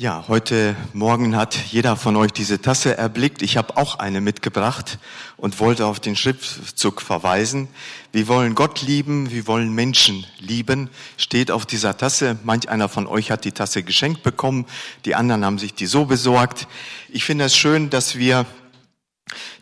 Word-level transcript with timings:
Ja, 0.00 0.24
heute 0.28 0.76
Morgen 0.94 1.36
hat 1.36 1.54
jeder 1.54 1.94
von 1.94 2.16
euch 2.16 2.32
diese 2.32 2.62
Tasse 2.62 2.96
erblickt. 2.96 3.42
Ich 3.42 3.58
habe 3.58 3.76
auch 3.76 3.98
eine 3.98 4.22
mitgebracht 4.22 4.98
und 5.36 5.60
wollte 5.60 5.84
auf 5.84 6.00
den 6.00 6.16
Schriftzug 6.16 7.02
verweisen. 7.02 7.68
Wir 8.10 8.26
wollen 8.26 8.54
Gott 8.54 8.80
lieben, 8.80 9.30
wir 9.30 9.46
wollen 9.46 9.74
Menschen 9.74 10.24
lieben, 10.38 10.88
steht 11.18 11.50
auf 11.50 11.66
dieser 11.66 11.98
Tasse. 11.98 12.38
Manch 12.44 12.70
einer 12.70 12.88
von 12.88 13.06
euch 13.06 13.30
hat 13.30 13.44
die 13.44 13.52
Tasse 13.52 13.82
geschenkt 13.82 14.22
bekommen, 14.22 14.64
die 15.04 15.14
anderen 15.14 15.44
haben 15.44 15.58
sich 15.58 15.74
die 15.74 15.84
so 15.84 16.06
besorgt. 16.06 16.66
Ich 17.10 17.26
finde 17.26 17.44
es 17.44 17.54
schön, 17.54 17.90
dass 17.90 18.16
wir 18.16 18.46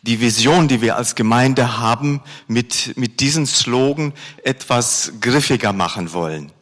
die 0.03 0.21
Vision, 0.21 0.69
die 0.69 0.81
wir 0.81 0.95
als 0.95 1.17
Gemeinde 1.17 1.79
haben, 1.79 2.21
mit, 2.47 2.97
mit 2.97 3.19
diesem 3.19 3.45
Slogan 3.45 4.13
etwas 4.45 5.15
griffiger 5.21 5.73
machen 5.73 6.13
wollen. 6.13 6.53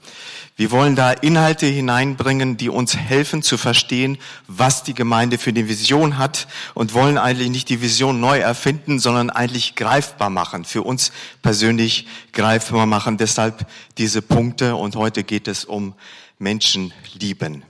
Wir 0.58 0.70
wollen 0.70 0.96
da 0.96 1.12
Inhalte 1.12 1.66
hineinbringen, 1.66 2.56
die 2.56 2.70
uns 2.70 2.96
helfen 2.96 3.42
zu 3.42 3.58
verstehen, 3.58 4.16
was 4.46 4.82
die 4.82 4.94
Gemeinde 4.94 5.36
für 5.36 5.50
eine 5.50 5.68
Vision 5.68 6.16
hat 6.16 6.48
und 6.72 6.94
wollen 6.94 7.18
eigentlich 7.18 7.50
nicht 7.50 7.68
die 7.68 7.82
Vision 7.82 8.20
neu 8.20 8.38
erfinden, 8.38 8.98
sondern 8.98 9.28
eigentlich 9.28 9.74
greifbar 9.74 10.30
machen, 10.30 10.64
für 10.64 10.82
uns 10.82 11.12
persönlich 11.42 12.06
greifbar 12.32 12.86
machen. 12.86 13.18
Deshalb 13.18 13.66
diese 13.98 14.22
Punkte 14.22 14.76
und 14.76 14.96
heute 14.96 15.24
geht 15.24 15.46
es 15.46 15.66
um 15.66 15.94
Menschen 16.38 16.94
lieben. 17.12 17.62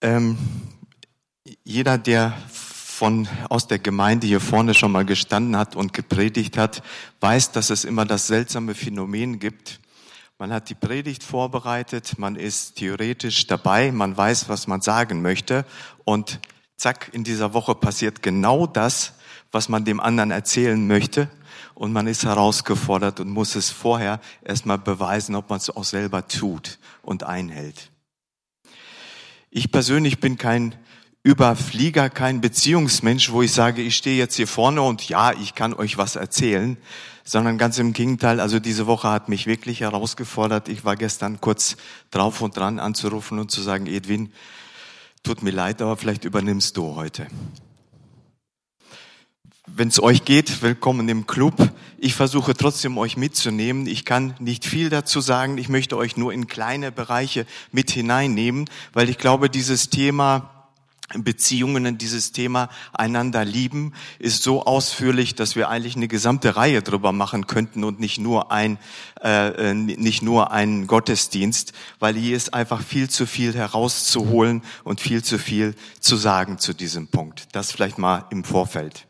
Ähm, 0.00 0.38
jeder, 1.64 1.98
der 1.98 2.38
von, 2.98 3.28
aus 3.48 3.68
der 3.68 3.78
Gemeinde 3.78 4.26
hier 4.26 4.40
vorne 4.40 4.74
schon 4.74 4.90
mal 4.90 5.04
gestanden 5.04 5.56
hat 5.56 5.76
und 5.76 5.92
gepredigt 5.92 6.58
hat, 6.58 6.82
weiß, 7.20 7.52
dass 7.52 7.70
es 7.70 7.84
immer 7.84 8.04
das 8.04 8.26
seltsame 8.26 8.74
Phänomen 8.74 9.38
gibt. 9.38 9.78
Man 10.36 10.52
hat 10.52 10.68
die 10.68 10.74
Predigt 10.74 11.22
vorbereitet, 11.22 12.18
man 12.18 12.34
ist 12.34 12.74
theoretisch 12.74 13.46
dabei, 13.46 13.92
man 13.92 14.16
weiß, 14.16 14.48
was 14.48 14.66
man 14.66 14.80
sagen 14.80 15.22
möchte 15.22 15.64
und 16.04 16.40
zack, 16.76 17.10
in 17.12 17.22
dieser 17.22 17.54
Woche 17.54 17.76
passiert 17.76 18.20
genau 18.20 18.66
das, 18.66 19.12
was 19.52 19.68
man 19.68 19.84
dem 19.84 20.00
anderen 20.00 20.32
erzählen 20.32 20.84
möchte 20.84 21.30
und 21.74 21.92
man 21.92 22.08
ist 22.08 22.24
herausgefordert 22.24 23.20
und 23.20 23.30
muss 23.30 23.54
es 23.54 23.70
vorher 23.70 24.18
erstmal 24.42 24.78
beweisen, 24.78 25.36
ob 25.36 25.50
man 25.50 25.58
es 25.58 25.70
auch 25.70 25.84
selber 25.84 26.26
tut 26.26 26.80
und 27.02 27.22
einhält. 27.22 27.92
Ich 29.50 29.70
persönlich 29.70 30.18
bin 30.18 30.36
kein 30.36 30.74
Überflieger, 31.22 32.10
kein 32.10 32.40
Beziehungsmensch, 32.40 33.32
wo 33.32 33.42
ich 33.42 33.52
sage, 33.52 33.82
ich 33.82 33.96
stehe 33.96 34.16
jetzt 34.16 34.36
hier 34.36 34.46
vorne 34.46 34.82
und 34.82 35.08
ja, 35.08 35.32
ich 35.32 35.54
kann 35.54 35.74
euch 35.74 35.98
was 35.98 36.16
erzählen, 36.16 36.76
sondern 37.24 37.58
ganz 37.58 37.78
im 37.78 37.92
Gegenteil. 37.92 38.40
Also 38.40 38.60
diese 38.60 38.86
Woche 38.86 39.08
hat 39.08 39.28
mich 39.28 39.46
wirklich 39.46 39.80
herausgefordert. 39.80 40.68
Ich 40.68 40.84
war 40.84 40.96
gestern 40.96 41.40
kurz 41.40 41.76
drauf 42.10 42.40
und 42.40 42.56
dran 42.56 42.78
anzurufen 42.78 43.38
und 43.38 43.50
zu 43.50 43.60
sagen, 43.62 43.86
Edwin, 43.86 44.32
tut 45.22 45.42
mir 45.42 45.50
leid, 45.50 45.82
aber 45.82 45.96
vielleicht 45.96 46.24
übernimmst 46.24 46.76
du 46.76 46.94
heute. 46.94 47.26
Wenn 49.66 49.88
es 49.88 50.02
euch 50.02 50.24
geht, 50.24 50.62
willkommen 50.62 51.08
im 51.08 51.26
Club. 51.26 51.70
Ich 51.98 52.14
versuche 52.14 52.54
trotzdem 52.54 52.96
euch 52.96 53.16
mitzunehmen. 53.16 53.86
Ich 53.86 54.04
kann 54.04 54.34
nicht 54.38 54.64
viel 54.64 54.88
dazu 54.88 55.20
sagen. 55.20 55.58
Ich 55.58 55.68
möchte 55.68 55.96
euch 55.96 56.16
nur 56.16 56.32
in 56.32 56.46
kleine 56.46 56.90
Bereiche 56.90 57.44
mit 57.70 57.90
hineinnehmen, 57.90 58.70
weil 58.92 59.10
ich 59.10 59.18
glaube, 59.18 59.50
dieses 59.50 59.90
Thema 59.90 60.57
Beziehungen, 61.14 61.96
dieses 61.96 62.32
Thema 62.32 62.68
einander 62.92 63.44
lieben, 63.44 63.94
ist 64.18 64.42
so 64.42 64.64
ausführlich, 64.64 65.34
dass 65.34 65.56
wir 65.56 65.68
eigentlich 65.68 65.96
eine 65.96 66.08
gesamte 66.08 66.56
Reihe 66.56 66.82
drüber 66.82 67.12
machen 67.12 67.46
könnten 67.46 67.82
und 67.84 67.98
nicht 67.98 68.18
nur 68.18 68.52
ein 68.52 68.78
äh, 69.22 69.70
äh 69.70 69.74
nicht 69.74 70.22
nur 70.22 70.52
einen 70.52 70.86
Gottesdienst, 70.86 71.72
weil 71.98 72.14
hier 72.14 72.36
ist 72.36 72.52
einfach 72.52 72.82
viel 72.82 73.08
zu 73.08 73.26
viel 73.26 73.54
herauszuholen 73.54 74.62
und 74.84 75.00
viel 75.00 75.24
zu 75.24 75.38
viel 75.38 75.74
zu 76.00 76.16
sagen 76.16 76.58
zu 76.58 76.74
diesem 76.74 77.08
Punkt. 77.08 77.48
Das 77.52 77.72
vielleicht 77.72 77.98
mal 77.98 78.26
im 78.30 78.44
Vorfeld. 78.44 79.06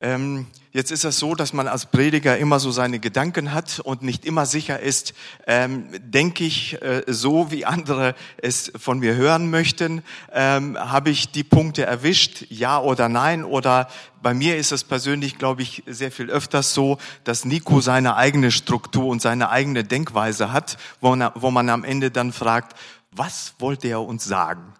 Ähm, 0.00 0.46
Jetzt 0.78 0.92
ist 0.92 1.04
es 1.04 1.18
so, 1.18 1.34
dass 1.34 1.52
man 1.52 1.66
als 1.66 1.86
Prediger 1.86 2.38
immer 2.38 2.60
so 2.60 2.70
seine 2.70 3.00
Gedanken 3.00 3.52
hat 3.52 3.80
und 3.80 4.02
nicht 4.02 4.24
immer 4.24 4.46
sicher 4.46 4.78
ist, 4.78 5.12
ähm, 5.48 5.88
denke 5.98 6.44
ich 6.44 6.80
äh, 6.80 7.02
so, 7.08 7.50
wie 7.50 7.66
andere 7.66 8.14
es 8.40 8.70
von 8.78 9.00
mir 9.00 9.16
hören 9.16 9.50
möchten? 9.50 10.04
Ähm, 10.32 10.78
Habe 10.78 11.10
ich 11.10 11.32
die 11.32 11.42
Punkte 11.42 11.84
erwischt, 11.84 12.44
ja 12.48 12.80
oder 12.80 13.08
nein? 13.08 13.42
Oder 13.42 13.88
bei 14.22 14.34
mir 14.34 14.56
ist 14.56 14.70
es 14.70 14.84
persönlich, 14.84 15.36
glaube 15.36 15.62
ich, 15.62 15.82
sehr 15.88 16.12
viel 16.12 16.30
öfters 16.30 16.74
so, 16.74 16.98
dass 17.24 17.44
Nico 17.44 17.80
seine 17.80 18.14
eigene 18.14 18.52
Struktur 18.52 19.06
und 19.06 19.20
seine 19.20 19.50
eigene 19.50 19.82
Denkweise 19.82 20.52
hat, 20.52 20.78
wo 21.00 21.16
man, 21.16 21.32
wo 21.34 21.50
man 21.50 21.70
am 21.70 21.82
Ende 21.82 22.12
dann 22.12 22.32
fragt, 22.32 22.76
was 23.10 23.54
wollte 23.58 23.88
er 23.88 24.02
uns 24.02 24.24
sagen? 24.24 24.74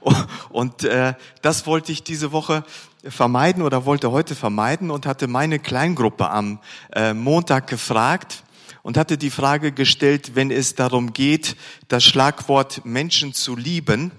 Und 0.48 0.84
äh, 0.84 1.14
das 1.42 1.66
wollte 1.66 1.92
ich 1.92 2.02
diese 2.02 2.32
Woche 2.32 2.64
vermeiden 3.04 3.62
oder 3.62 3.84
wollte 3.84 4.10
heute 4.10 4.34
vermeiden 4.34 4.90
und 4.90 5.06
hatte 5.06 5.26
meine 5.26 5.58
Kleingruppe 5.58 6.30
am 6.30 6.60
äh, 6.92 7.14
Montag 7.14 7.66
gefragt 7.66 8.44
und 8.82 8.96
hatte 8.96 9.18
die 9.18 9.30
Frage 9.30 9.72
gestellt, 9.72 10.34
wenn 10.34 10.50
es 10.50 10.74
darum 10.74 11.12
geht, 11.12 11.56
das 11.88 12.04
Schlagwort 12.04 12.84
Menschen 12.84 13.32
zu 13.32 13.56
lieben, 13.56 14.12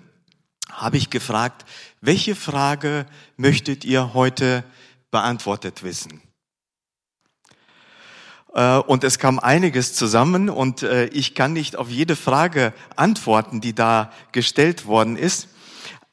habe 0.70 0.98
ich 0.98 1.10
gefragt, 1.10 1.66
welche 2.02 2.36
Frage 2.36 3.06
möchtet 3.38 3.86
ihr 3.86 4.14
heute 4.14 4.64
beantwortet 5.12 5.84
wissen? 5.84 6.22
Äh, 8.54 8.78
und 8.78 9.04
es 9.04 9.20
kam 9.20 9.40
einiges 9.40 9.94
zusammen 9.94 10.50
und 10.50 10.84
äh, 10.84 11.06
ich 11.08 11.36
kann 11.36 11.54
nicht 11.54 11.76
auf 11.76 11.90
jede 11.90 12.16
Frage 12.16 12.74
antworten, 12.96 13.62
die 13.62 13.74
da 13.74 14.12
gestellt 14.32 14.86
worden 14.86 15.18
ist. 15.18 15.48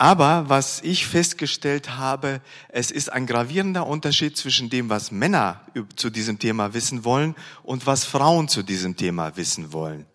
Aber 0.00 0.48
was 0.48 0.80
ich 0.80 1.06
festgestellt 1.06 1.98
habe, 1.98 2.40
es 2.70 2.90
ist 2.90 3.12
ein 3.12 3.26
gravierender 3.26 3.86
Unterschied 3.86 4.34
zwischen 4.34 4.70
dem, 4.70 4.88
was 4.88 5.10
Männer 5.10 5.60
zu 5.94 6.08
diesem 6.08 6.38
Thema 6.38 6.72
wissen 6.72 7.04
wollen 7.04 7.34
und 7.64 7.84
was 7.84 8.06
Frauen 8.06 8.48
zu 8.48 8.62
diesem 8.62 8.96
Thema 8.96 9.36
wissen 9.36 9.74
wollen. 9.74 10.06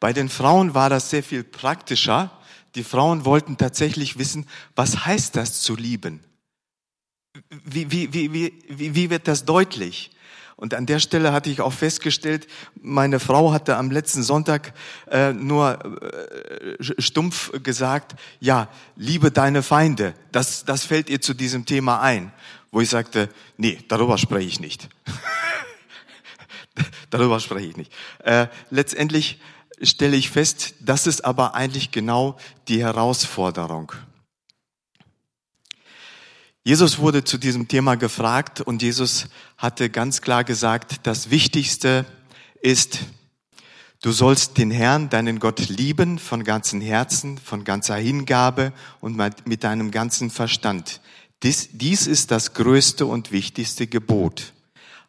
Bei 0.00 0.12
den 0.12 0.28
Frauen 0.28 0.74
war 0.74 0.90
das 0.90 1.10
sehr 1.10 1.22
viel 1.22 1.44
praktischer. 1.44 2.32
Die 2.74 2.82
Frauen 2.82 3.24
wollten 3.24 3.56
tatsächlich 3.56 4.18
wissen, 4.18 4.48
was 4.74 5.06
heißt 5.06 5.36
das 5.36 5.60
zu 5.60 5.76
lieben? 5.76 6.18
Wie, 7.50 7.92
wie, 7.92 8.12
wie, 8.12 8.32
wie, 8.32 8.94
wie 8.96 9.10
wird 9.10 9.28
das 9.28 9.44
deutlich? 9.44 10.10
Und 10.56 10.74
an 10.74 10.86
der 10.86 10.98
Stelle 10.98 11.32
hatte 11.32 11.50
ich 11.50 11.60
auch 11.60 11.72
festgestellt, 11.72 12.48
meine 12.80 13.20
Frau 13.20 13.52
hatte 13.52 13.76
am 13.76 13.92
letzten 13.92 14.24
Sonntag 14.24 14.72
äh, 15.08 15.32
nur 15.32 15.78
äh, 16.02 16.33
stumpf 16.80 17.52
gesagt, 17.62 18.14
ja, 18.40 18.68
liebe 18.96 19.30
deine 19.30 19.62
Feinde. 19.62 20.14
Das, 20.32 20.64
das 20.64 20.84
fällt 20.84 21.10
ihr 21.10 21.20
zu 21.20 21.34
diesem 21.34 21.66
Thema 21.66 22.00
ein. 22.00 22.32
Wo 22.70 22.80
ich 22.80 22.90
sagte, 22.90 23.28
nee, 23.56 23.78
darüber 23.88 24.18
spreche 24.18 24.48
ich 24.48 24.60
nicht. 24.60 24.88
darüber 27.10 27.40
spreche 27.40 27.68
ich 27.68 27.76
nicht. 27.76 27.92
Äh, 28.24 28.48
letztendlich 28.70 29.40
stelle 29.80 30.16
ich 30.16 30.30
fest, 30.30 30.74
das 30.80 31.06
ist 31.06 31.24
aber 31.24 31.54
eigentlich 31.54 31.90
genau 31.90 32.36
die 32.68 32.82
Herausforderung. 32.82 33.92
Jesus 36.66 36.98
wurde 36.98 37.24
zu 37.24 37.36
diesem 37.36 37.68
Thema 37.68 37.96
gefragt 37.96 38.62
und 38.62 38.80
Jesus 38.80 39.26
hatte 39.58 39.90
ganz 39.90 40.22
klar 40.22 40.44
gesagt, 40.44 41.06
das 41.06 41.30
Wichtigste 41.30 42.06
ist, 42.62 43.00
du 44.04 44.12
sollst 44.12 44.58
den 44.58 44.70
Herrn, 44.70 45.08
deinen 45.08 45.38
Gott 45.38 45.70
lieben 45.70 46.18
von 46.18 46.44
ganzem 46.44 46.82
Herzen, 46.82 47.38
von 47.38 47.64
ganzer 47.64 47.96
Hingabe 47.96 48.74
und 49.00 49.16
mit 49.46 49.64
deinem 49.64 49.90
ganzen 49.90 50.28
Verstand. 50.28 51.00
Dies, 51.42 51.70
dies 51.72 52.06
ist 52.06 52.30
das 52.30 52.52
größte 52.52 53.06
und 53.06 53.32
wichtigste 53.32 53.86
Gebot. 53.86 54.52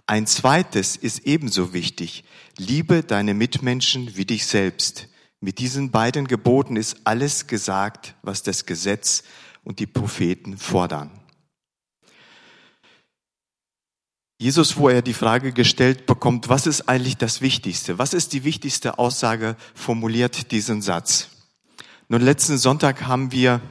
Ein 0.07 0.27
zweites 0.27 0.95
ist 0.95 1.25
ebenso 1.25 1.73
wichtig. 1.73 2.23
Liebe 2.57 3.03
deine 3.03 3.33
Mitmenschen 3.33 4.15
wie 4.15 4.23
dich 4.23 4.45
selbst. 4.45 5.09
Mit 5.41 5.59
diesen 5.59 5.91
beiden 5.91 6.25
Geboten 6.25 6.77
ist 6.77 7.01
alles 7.03 7.47
gesagt, 7.47 8.15
was 8.21 8.43
das 8.43 8.65
Gesetz 8.65 9.23
und 9.65 9.79
die 9.79 9.87
Propheten 9.87 10.57
fordern. 10.57 11.11
Jesus, 14.37 14.75
wo 14.75 14.89
er 14.89 15.01
die 15.01 15.13
Frage 15.13 15.53
gestellt 15.53 16.05
bekommt, 16.05 16.49
was 16.49 16.67
ist 16.67 16.89
eigentlich 16.89 17.15
das 17.15 17.39
Wichtigste? 17.39 17.97
Was 17.99 18.13
ist 18.13 18.33
die 18.33 18.43
wichtigste 18.43 18.99
Aussage, 18.99 19.55
formuliert 19.73 20.51
diesen 20.51 20.81
Satz. 20.81 21.29
Nun, 22.09 22.21
letzten 22.21 22.57
Sonntag 22.57 23.03
haben 23.07 23.31
wir 23.31 23.61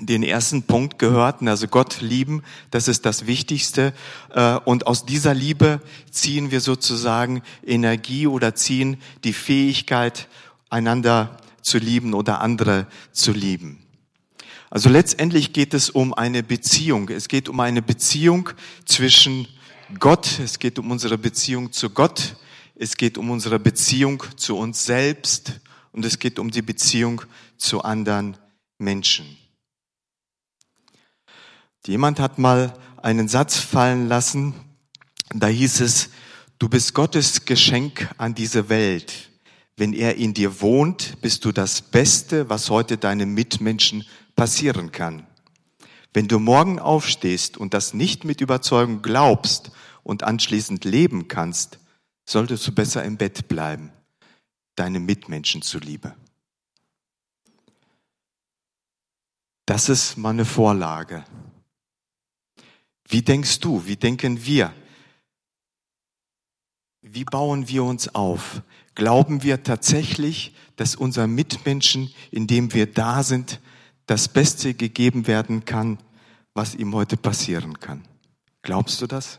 den 0.00 0.22
ersten 0.22 0.62
Punkt 0.62 0.98
gehört, 0.98 1.42
also 1.42 1.68
Gott 1.68 2.00
lieben, 2.00 2.42
das 2.70 2.88
ist 2.88 3.04
das 3.04 3.26
Wichtigste. 3.26 3.92
Äh, 4.30 4.56
und 4.64 4.86
aus 4.86 5.04
dieser 5.04 5.34
Liebe 5.34 5.82
ziehen 6.10 6.50
wir 6.50 6.62
sozusagen 6.62 7.42
Energie 7.62 8.26
oder 8.26 8.54
ziehen 8.54 8.96
die 9.24 9.34
Fähigkeit, 9.34 10.28
einander 10.70 11.36
zu 11.60 11.76
lieben 11.76 12.14
oder 12.14 12.40
andere 12.40 12.86
zu 13.12 13.32
lieben. 13.32 13.82
Also 14.70 14.88
letztendlich 14.88 15.52
geht 15.52 15.74
es 15.74 15.90
um 15.90 16.14
eine 16.14 16.42
Beziehung. 16.42 17.10
Es 17.10 17.28
geht 17.28 17.50
um 17.50 17.60
eine 17.60 17.82
Beziehung 17.82 18.48
zwischen 18.86 19.46
Gott, 19.98 20.38
es 20.38 20.58
geht 20.58 20.78
um 20.78 20.90
unsere 20.90 21.18
Beziehung 21.18 21.72
zu 21.72 21.90
Gott 21.90 22.36
es 22.82 22.96
geht 22.96 23.18
um 23.18 23.30
unsere 23.30 23.58
Beziehung 23.58 24.22
zu 24.36 24.56
uns 24.56 24.86
selbst 24.86 25.60
und 25.92 26.02
es 26.06 26.18
geht 26.18 26.38
um 26.38 26.50
die 26.50 26.62
Beziehung 26.62 27.20
zu 27.58 27.82
anderen 27.82 28.38
Menschen. 28.78 29.36
Jemand 31.86 32.18
hat 32.20 32.38
mal 32.38 32.72
einen 33.02 33.28
Satz 33.28 33.58
fallen 33.58 34.08
lassen, 34.08 34.54
da 35.34 35.46
hieß 35.46 35.80
es, 35.80 36.08
du 36.58 36.70
bist 36.70 36.94
Gottes 36.94 37.44
Geschenk 37.44 38.08
an 38.16 38.34
diese 38.34 38.70
Welt. 38.70 39.28
Wenn 39.76 39.92
er 39.92 40.16
in 40.16 40.32
dir 40.32 40.62
wohnt, 40.62 41.20
bist 41.20 41.44
du 41.44 41.52
das 41.52 41.82
Beste, 41.82 42.48
was 42.48 42.70
heute 42.70 42.96
deinem 42.96 43.34
Mitmenschen 43.34 44.06
passieren 44.36 44.90
kann. 44.90 45.26
Wenn 46.12 46.26
du 46.26 46.38
morgen 46.38 46.78
aufstehst 46.78 47.56
und 47.56 47.72
das 47.74 47.94
nicht 47.94 48.24
mit 48.24 48.40
Überzeugung 48.40 49.02
glaubst 49.02 49.70
und 50.02 50.22
anschließend 50.24 50.84
leben 50.84 51.28
kannst, 51.28 51.78
solltest 52.24 52.66
du 52.66 52.72
besser 52.72 53.04
im 53.04 53.16
Bett 53.16 53.48
bleiben, 53.48 53.92
deine 54.74 55.00
Mitmenschen 55.00 55.62
zuliebe. 55.62 56.14
Das 59.66 59.88
ist 59.88 60.16
meine 60.16 60.44
Vorlage. 60.44 61.24
Wie 63.06 63.22
denkst 63.22 63.60
du? 63.60 63.86
Wie 63.86 63.96
denken 63.96 64.44
wir? 64.44 64.72
Wie 67.02 67.24
bauen 67.24 67.68
wir 67.68 67.84
uns 67.84 68.14
auf? 68.14 68.62
Glauben 68.94 69.42
wir 69.42 69.62
tatsächlich, 69.62 70.54
dass 70.76 70.96
unser 70.96 71.26
Mitmenschen, 71.26 72.12
indem 72.30 72.72
wir 72.74 72.92
da 72.92 73.22
sind, 73.22 73.60
das 74.10 74.26
Beste 74.26 74.74
gegeben 74.74 75.28
werden 75.28 75.64
kann, 75.64 75.96
was 76.52 76.74
ihm 76.74 76.92
heute 76.96 77.16
passieren 77.16 77.78
kann? 77.78 78.02
Glaubst 78.62 79.00
du 79.00 79.06
das? 79.06 79.38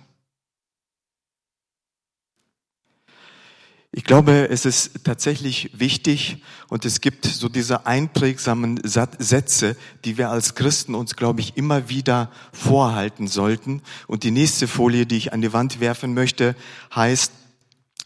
Ich 3.91 4.05
glaube, 4.05 4.47
es 4.47 4.63
ist 4.63 5.03
tatsächlich 5.03 5.77
wichtig 5.77 6.41
und 6.69 6.85
es 6.85 7.01
gibt 7.01 7.25
so 7.25 7.49
diese 7.49 7.85
einprägsamen 7.85 8.79
Sätze, 8.85 9.75
die 10.05 10.17
wir 10.17 10.29
als 10.29 10.55
Christen 10.55 10.95
uns, 10.95 11.17
glaube 11.17 11.41
ich, 11.41 11.57
immer 11.57 11.89
wieder 11.89 12.31
vorhalten 12.53 13.27
sollten. 13.27 13.81
Und 14.07 14.23
die 14.23 14.31
nächste 14.31 14.69
Folie, 14.69 15.05
die 15.05 15.17
ich 15.17 15.33
an 15.33 15.41
die 15.41 15.51
Wand 15.51 15.81
werfen 15.81 16.13
möchte, 16.13 16.55
heißt, 16.95 17.33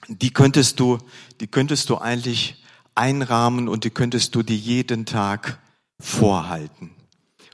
die 0.07 0.33
könntest 0.33 0.79
du, 0.79 0.97
die 1.41 1.47
könntest 1.47 1.91
du 1.91 1.99
eigentlich 1.99 2.63
einrahmen 2.95 3.67
und 3.67 3.83
die 3.83 3.91
könntest 3.91 4.33
du 4.33 4.41
dir 4.41 4.57
jeden 4.57 5.05
Tag 5.05 5.59
vorhalten, 5.99 6.91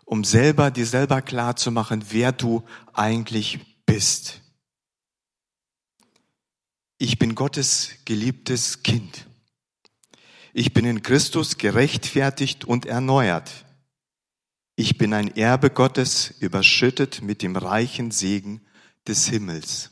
um 0.06 0.24
selber, 0.24 0.72
dir 0.72 0.86
selber 0.86 1.22
klar 1.22 1.56
zu 1.56 1.72
machen, 1.72 2.06
wer 2.10 2.32
du 2.32 2.64
eigentlich 2.94 3.60
bist. 3.86 4.42
Ich 6.98 7.18
bin 7.18 7.36
Gottes 7.36 7.92
geliebtes 8.06 8.84
Kind. 8.84 9.28
Ich 10.54 10.74
bin 10.74 10.86
in 10.86 11.02
Christus 11.02 11.58
gerechtfertigt 11.58 12.66
und 12.66 12.86
erneuert. 12.86 13.66
Ich 14.76 14.98
bin 14.98 15.14
ein 15.14 15.36
Erbe 15.36 15.70
Gottes, 15.70 16.34
überschüttet 16.40 17.22
mit 17.22 17.42
dem 17.42 17.56
reichen 17.56 18.12
Segen 18.12 18.66
des 19.08 19.28
Himmels. 19.28 19.92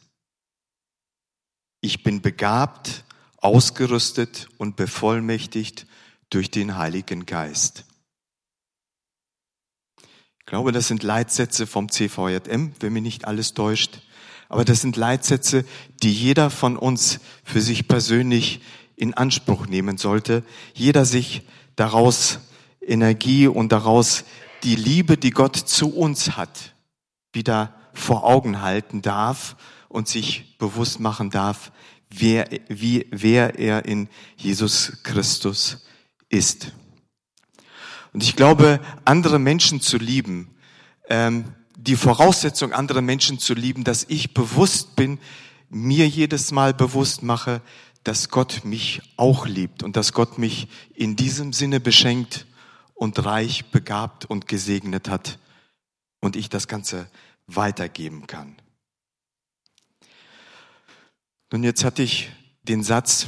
Ich 1.81 2.03
bin 2.03 2.21
begabt, 2.21 3.05
ausgerüstet 3.37 4.49
und 4.57 4.75
bevollmächtigt 4.75 5.87
durch 6.29 6.51
den 6.51 6.77
Heiligen 6.77 7.25
Geist. 7.25 7.85
Ich 10.49 10.51
glaube, 10.51 10.71
das 10.71 10.87
sind 10.87 11.03
Leitsätze 11.03 11.67
vom 11.67 11.91
CVJM, 11.91 12.71
wenn 12.79 12.93
mich 12.93 13.03
nicht 13.03 13.25
alles 13.25 13.53
täuscht. 13.53 13.99
Aber 14.47 14.65
das 14.65 14.81
sind 14.81 14.95
Leitsätze, 14.95 15.63
die 16.01 16.11
jeder 16.11 16.49
von 16.49 16.75
uns 16.75 17.19
für 17.43 17.61
sich 17.61 17.87
persönlich 17.87 18.59
in 18.95 19.13
Anspruch 19.13 19.67
nehmen 19.67 19.99
sollte. 19.99 20.43
Jeder 20.73 21.05
sich 21.05 21.43
daraus 21.75 22.39
Energie 22.81 23.45
und 23.45 23.71
daraus 23.71 24.23
die 24.63 24.75
Liebe, 24.75 25.17
die 25.17 25.29
Gott 25.29 25.55
zu 25.55 25.95
uns 25.95 26.35
hat, 26.35 26.73
wieder 27.31 27.75
vor 27.93 28.23
Augen 28.23 28.63
halten 28.63 29.03
darf 29.03 29.55
und 29.87 30.07
sich 30.07 30.57
bewusst 30.57 30.99
machen 30.99 31.29
darf, 31.29 31.71
wer, 32.09 32.49
wie, 32.69 33.05
wer 33.11 33.59
er 33.59 33.85
in 33.85 34.09
Jesus 34.35 35.03
Christus 35.03 35.85
ist. 36.27 36.71
Und 38.13 38.23
ich 38.23 38.35
glaube, 38.35 38.79
andere 39.05 39.39
Menschen 39.39 39.81
zu 39.81 39.97
lieben, 39.97 40.55
ähm, 41.09 41.53
die 41.77 41.95
Voraussetzung, 41.95 42.73
andere 42.73 43.01
Menschen 43.01 43.39
zu 43.39 43.53
lieben, 43.53 43.83
dass 43.83 44.05
ich 44.09 44.33
bewusst 44.33 44.95
bin, 44.95 45.19
mir 45.69 46.07
jedes 46.07 46.51
Mal 46.51 46.73
bewusst 46.73 47.23
mache, 47.23 47.61
dass 48.03 48.29
Gott 48.29 48.65
mich 48.65 49.01
auch 49.17 49.45
liebt 49.45 49.83
und 49.83 49.95
dass 49.95 50.13
Gott 50.13 50.37
mich 50.37 50.67
in 50.93 51.15
diesem 51.15 51.53
Sinne 51.53 51.79
beschenkt 51.79 52.47
und 52.95 53.23
reich 53.23 53.71
begabt 53.71 54.25
und 54.25 54.47
gesegnet 54.47 55.09
hat 55.09 55.39
und 56.19 56.35
ich 56.35 56.49
das 56.49 56.67
Ganze 56.67 57.09
weitergeben 57.47 58.27
kann. 58.27 58.55
Nun, 61.51 61.63
jetzt 61.63 61.83
hatte 61.83 62.03
ich 62.03 62.29
den 62.63 62.83
Satz 62.83 63.27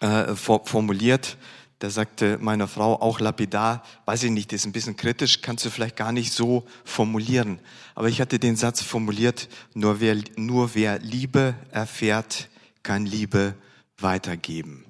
äh, 0.00 0.34
formuliert, 0.34 1.36
da 1.80 1.88
sagte 1.88 2.36
meine 2.42 2.68
Frau 2.68 3.00
auch 3.00 3.20
lapidar, 3.20 3.82
weiß 4.04 4.24
ich 4.24 4.30
nicht, 4.30 4.52
ist 4.52 4.66
ein 4.66 4.72
bisschen 4.72 4.96
kritisch, 4.96 5.40
kannst 5.40 5.64
du 5.64 5.70
vielleicht 5.70 5.96
gar 5.96 6.12
nicht 6.12 6.30
so 6.30 6.66
formulieren. 6.84 7.58
Aber 7.94 8.08
ich 8.08 8.20
hatte 8.20 8.38
den 8.38 8.54
Satz 8.54 8.82
formuliert, 8.82 9.48
nur 9.72 9.98
wer, 9.98 10.18
nur 10.36 10.74
wer 10.74 10.98
Liebe 10.98 11.54
erfährt, 11.70 12.50
kann 12.82 13.06
Liebe 13.06 13.54
weitergeben. 13.96 14.84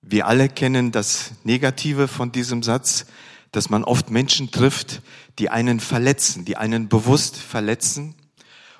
Wir 0.00 0.26
alle 0.26 0.48
kennen 0.48 0.92
das 0.92 1.32
Negative 1.44 2.08
von 2.08 2.32
diesem 2.32 2.62
Satz, 2.62 3.04
dass 3.52 3.68
man 3.68 3.84
oft 3.84 4.08
Menschen 4.08 4.50
trifft, 4.50 5.02
die 5.38 5.50
einen 5.50 5.78
verletzen, 5.78 6.46
die 6.46 6.56
einen 6.56 6.88
bewusst 6.88 7.36
verletzen. 7.36 8.14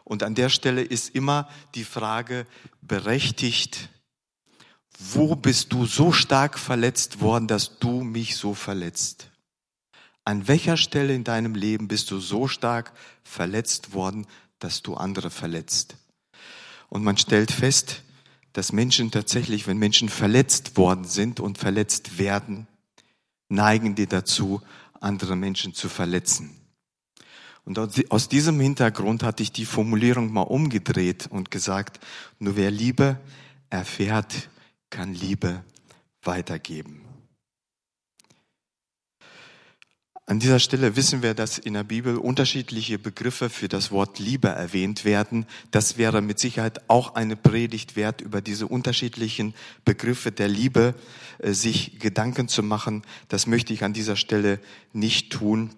Und 0.04 0.22
an 0.22 0.34
der 0.34 0.48
Stelle 0.48 0.80
ist 0.80 1.14
immer 1.14 1.46
die 1.74 1.84
Frage 1.84 2.46
berechtigt, 2.80 3.90
wo 4.98 5.36
bist 5.36 5.72
du 5.72 5.86
so 5.86 6.12
stark 6.12 6.58
verletzt 6.58 7.20
worden, 7.20 7.46
dass 7.46 7.78
du 7.78 8.02
mich 8.02 8.36
so 8.36 8.54
verletzt? 8.54 9.30
An 10.24 10.48
welcher 10.48 10.76
Stelle 10.76 11.14
in 11.14 11.24
deinem 11.24 11.54
Leben 11.54 11.88
bist 11.88 12.10
du 12.10 12.18
so 12.18 12.48
stark 12.48 12.92
verletzt 13.22 13.94
worden, 13.94 14.26
dass 14.58 14.82
du 14.82 14.94
andere 14.94 15.30
verletzt? 15.30 15.96
Und 16.88 17.04
man 17.04 17.16
stellt 17.16 17.52
fest, 17.52 18.02
dass 18.52 18.72
Menschen 18.72 19.10
tatsächlich, 19.10 19.66
wenn 19.66 19.78
Menschen 19.78 20.08
verletzt 20.08 20.76
worden 20.76 21.04
sind 21.04 21.38
und 21.38 21.58
verletzt 21.58 22.18
werden, 22.18 22.66
neigen 23.48 23.94
die 23.94 24.06
dazu, 24.06 24.60
andere 25.00 25.36
Menschen 25.36 25.74
zu 25.74 25.88
verletzen. 25.88 26.50
Und 27.64 27.78
aus 28.10 28.28
diesem 28.28 28.58
Hintergrund 28.58 29.22
hatte 29.22 29.42
ich 29.42 29.52
die 29.52 29.66
Formulierung 29.66 30.32
mal 30.32 30.42
umgedreht 30.42 31.28
und 31.30 31.50
gesagt, 31.50 32.04
nur 32.38 32.56
wer 32.56 32.70
Liebe 32.70 33.20
erfährt, 33.70 34.48
kann 34.90 35.14
Liebe 35.14 35.64
weitergeben. 36.22 37.08
An 40.28 40.40
dieser 40.40 40.58
Stelle 40.58 40.94
wissen 40.94 41.22
wir, 41.22 41.32
dass 41.32 41.56
in 41.56 41.72
der 41.72 41.84
Bibel 41.84 42.18
unterschiedliche 42.18 42.98
Begriffe 42.98 43.48
für 43.48 43.66
das 43.66 43.90
Wort 43.90 44.18
Liebe 44.18 44.48
erwähnt 44.48 45.06
werden. 45.06 45.46
Das 45.70 45.96
wäre 45.96 46.20
mit 46.20 46.38
Sicherheit 46.38 46.90
auch 46.90 47.14
eine 47.14 47.34
Predigt 47.34 47.96
wert, 47.96 48.20
über 48.20 48.42
diese 48.42 48.66
unterschiedlichen 48.66 49.54
Begriffe 49.86 50.30
der 50.30 50.48
Liebe 50.48 50.94
äh, 51.38 51.52
sich 51.52 51.98
Gedanken 51.98 52.46
zu 52.46 52.62
machen. 52.62 53.04
Das 53.28 53.46
möchte 53.46 53.72
ich 53.72 53.84
an 53.84 53.94
dieser 53.94 54.16
Stelle 54.16 54.60
nicht 54.92 55.32
tun, 55.32 55.70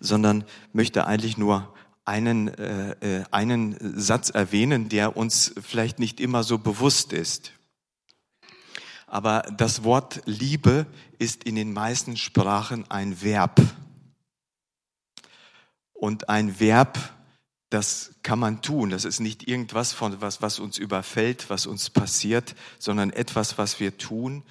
sondern 0.00 0.42
möchte 0.72 1.06
eigentlich 1.06 1.38
nur 1.38 1.72
einen, 2.04 2.48
äh, 2.48 3.20
äh 3.20 3.24
einen 3.30 3.76
Satz 3.96 4.30
erwähnen, 4.30 4.88
der 4.88 5.16
uns 5.16 5.54
vielleicht 5.62 6.00
nicht 6.00 6.18
immer 6.18 6.42
so 6.42 6.58
bewusst 6.58 7.12
ist. 7.12 7.52
Aber 9.06 9.42
das 9.56 9.84
Wort 9.84 10.20
Liebe 10.26 10.86
ist 11.18 11.44
in 11.44 11.54
den 11.54 11.72
meisten 11.72 12.16
Sprachen 12.16 12.90
ein 12.90 13.22
Verb. 13.22 13.60
Und 15.92 16.28
ein 16.28 16.60
Verb, 16.60 16.98
das 17.70 18.12
kann 18.22 18.38
man 18.38 18.62
tun. 18.62 18.90
Das 18.90 19.04
ist 19.04 19.20
nicht 19.20 19.48
irgendwas 19.48 19.92
von 19.92 20.20
was, 20.20 20.42
was 20.42 20.58
uns 20.58 20.76
überfällt, 20.76 21.48
was 21.48 21.66
uns 21.66 21.90
passiert, 21.90 22.54
sondern 22.78 23.10
etwas, 23.10 23.58
was 23.58 23.80
wir 23.80 23.96
tun. 23.96 24.42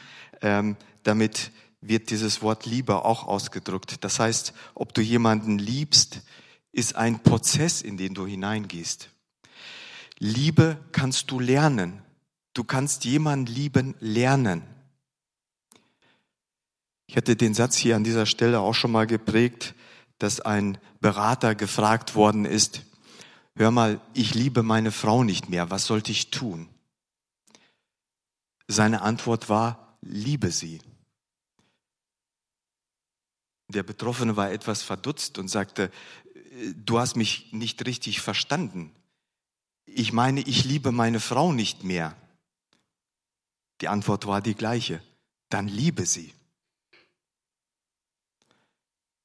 Ähm, 0.41 0.77
damit 1.03 1.51
wird 1.81 2.09
dieses 2.09 2.41
Wort 2.41 2.65
Liebe 2.65 3.05
auch 3.05 3.27
ausgedrückt. 3.27 4.03
Das 4.03 4.19
heißt, 4.19 4.53
ob 4.73 4.93
du 4.93 5.01
jemanden 5.01 5.59
liebst, 5.59 6.21
ist 6.71 6.95
ein 6.95 7.21
Prozess, 7.21 7.81
in 7.81 7.97
den 7.97 8.13
du 8.13 8.25
hineingehst. 8.25 9.09
Liebe 10.17 10.77
kannst 10.91 11.31
du 11.31 11.39
lernen. 11.39 12.01
Du 12.55 12.63
kannst 12.63 13.03
jemanden 13.03 13.53
lieben 13.53 13.95
lernen. 13.99 14.63
Ich 17.05 17.17
hatte 17.17 17.35
den 17.35 17.53
Satz 17.53 17.75
hier 17.75 17.97
an 17.97 18.05
dieser 18.05 18.25
Stelle 18.25 18.61
auch 18.61 18.73
schon 18.73 18.93
mal 18.93 19.05
geprägt, 19.05 19.75
dass 20.19 20.39
ein 20.39 20.77
Berater 21.01 21.53
gefragt 21.53 22.15
worden 22.15 22.45
ist, 22.45 22.81
hör 23.55 23.71
mal, 23.71 23.99
ich 24.13 24.33
liebe 24.33 24.63
meine 24.63 24.93
Frau 24.93 25.23
nicht 25.25 25.49
mehr, 25.49 25.69
was 25.69 25.85
sollte 25.85 26.13
ich 26.13 26.31
tun? 26.31 26.69
Seine 28.67 29.01
Antwort 29.01 29.49
war, 29.49 29.97
liebe 30.01 30.49
sie. 30.49 30.81
Der 33.67 33.83
Betroffene 33.83 34.37
war 34.37 34.49
etwas 34.51 34.81
verdutzt 34.81 35.37
und 35.39 35.49
sagte, 35.49 35.91
du 36.73 36.99
hast 36.99 37.17
mich 37.17 37.51
nicht 37.51 37.85
richtig 37.85 38.21
verstanden. 38.21 38.95
Ich 39.85 40.13
meine, 40.13 40.39
ich 40.39 40.63
liebe 40.63 40.93
meine 40.93 41.19
Frau 41.19 41.51
nicht 41.51 41.83
mehr. 41.83 42.15
Die 43.81 43.87
Antwort 43.87 44.27
war 44.27 44.41
die 44.41 44.55
gleiche. 44.55 45.01
Dann 45.49 45.67
liebe 45.67 46.05
sie. 46.05 46.33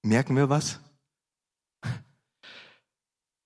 Merken 0.02 0.36
wir 0.36 0.48
was? 0.48 0.80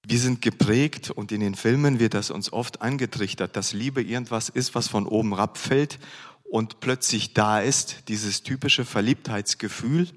Wir 0.07 0.19
sind 0.19 0.43
geprägt 0.43 1.11
und 1.11 1.33
in 1.33 1.41
den 1.41 1.55
Filmen 1.55 1.99
wird 1.99 2.15
das 2.15 2.31
uns 2.31 2.53
oft 2.53 2.83
angetrichtert, 2.83 3.57
dass 3.57 3.73
Liebe 3.73 4.03
irgendwas 4.03 4.51
ist, 4.51 4.75
was 4.75 4.87
von 4.87 5.07
oben 5.07 5.35
abfällt 5.35 5.99
und 6.43 6.81
plötzlich 6.81 7.33
da 7.33 7.61
ist, 7.61 8.09
dieses 8.09 8.43
typische 8.43 8.85
Verliebtheitsgefühl 8.85 10.11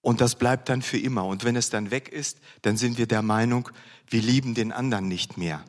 und 0.00 0.20
das 0.20 0.36
bleibt 0.36 0.68
dann 0.68 0.82
für 0.82 0.98
immer. 0.98 1.24
Und 1.26 1.44
wenn 1.44 1.56
es 1.56 1.70
dann 1.70 1.90
weg 1.90 2.08
ist, 2.08 2.38
dann 2.62 2.76
sind 2.76 2.98
wir 2.98 3.06
der 3.06 3.22
Meinung, 3.22 3.68
wir 4.08 4.22
lieben 4.22 4.54
den 4.54 4.72
anderen 4.72 5.08
nicht 5.08 5.36
mehr. 5.36 5.64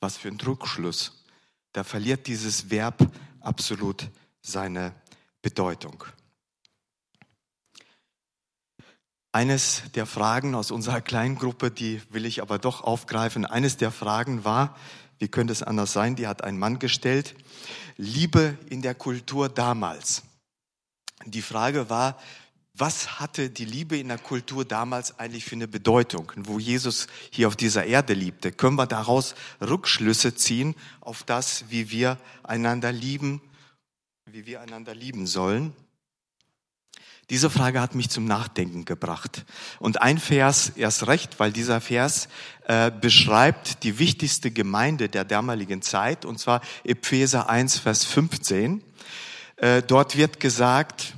Was 0.00 0.16
für 0.16 0.28
ein 0.28 0.38
Druckschluss. 0.38 1.24
Da 1.72 1.84
verliert 1.84 2.26
dieses 2.26 2.70
Verb 2.70 3.10
absolut 3.46 4.10
seine 4.42 4.94
Bedeutung. 5.42 6.04
Eines 9.32 9.82
der 9.94 10.06
Fragen 10.06 10.54
aus 10.54 10.70
unserer 10.70 11.00
kleinen 11.00 11.36
Gruppe, 11.36 11.70
die 11.70 12.00
will 12.10 12.24
ich 12.24 12.40
aber 12.40 12.58
doch 12.58 12.82
aufgreifen. 12.82 13.44
Eines 13.44 13.76
der 13.76 13.90
Fragen 13.90 14.44
war, 14.44 14.74
wie 15.18 15.28
könnte 15.28 15.52
es 15.52 15.62
anders 15.62 15.92
sein, 15.92 16.16
die 16.16 16.26
hat 16.26 16.42
ein 16.42 16.58
Mann 16.58 16.78
gestellt, 16.78 17.34
Liebe 17.96 18.56
in 18.70 18.82
der 18.82 18.94
Kultur 18.94 19.48
damals. 19.48 20.22
Die 21.24 21.42
Frage 21.42 21.90
war, 21.90 22.18
was 22.78 23.20
hatte 23.20 23.48
die 23.48 23.64
Liebe 23.64 23.96
in 23.98 24.08
der 24.08 24.18
Kultur 24.18 24.64
damals 24.64 25.18
eigentlich 25.18 25.44
für 25.44 25.54
eine 25.54 25.68
Bedeutung, 25.68 26.30
wo 26.36 26.58
Jesus 26.58 27.06
hier 27.30 27.48
auf 27.48 27.56
dieser 27.56 27.86
Erde 27.86 28.12
liebte? 28.12 28.52
Können 28.52 28.76
wir 28.76 28.86
daraus 28.86 29.34
Rückschlüsse 29.60 30.34
ziehen 30.34 30.74
auf 31.00 31.22
das, 31.22 31.64
wie 31.70 31.90
wir 31.90 32.18
einander 32.42 32.92
lieben, 32.92 33.40
wie 34.26 34.44
wir 34.44 34.60
einander 34.60 34.94
lieben 34.94 35.26
sollen? 35.26 35.72
Diese 37.30 37.50
Frage 37.50 37.80
hat 37.80 37.94
mich 37.94 38.10
zum 38.10 38.24
Nachdenken 38.26 38.84
gebracht. 38.84 39.46
Und 39.80 40.00
ein 40.00 40.18
Vers 40.18 40.72
erst 40.76 41.08
recht, 41.08 41.40
weil 41.40 41.52
dieser 41.52 41.80
Vers 41.80 42.28
äh, 42.66 42.90
beschreibt 42.90 43.82
die 43.82 43.98
wichtigste 43.98 44.50
Gemeinde 44.50 45.08
der 45.08 45.24
damaligen 45.24 45.82
Zeit, 45.82 46.24
und 46.24 46.38
zwar 46.38 46.60
Epheser 46.84 47.48
1, 47.48 47.78
Vers 47.78 48.04
15. 48.04 48.82
Äh, 49.56 49.82
dort 49.82 50.16
wird 50.16 50.38
gesagt, 50.38 51.14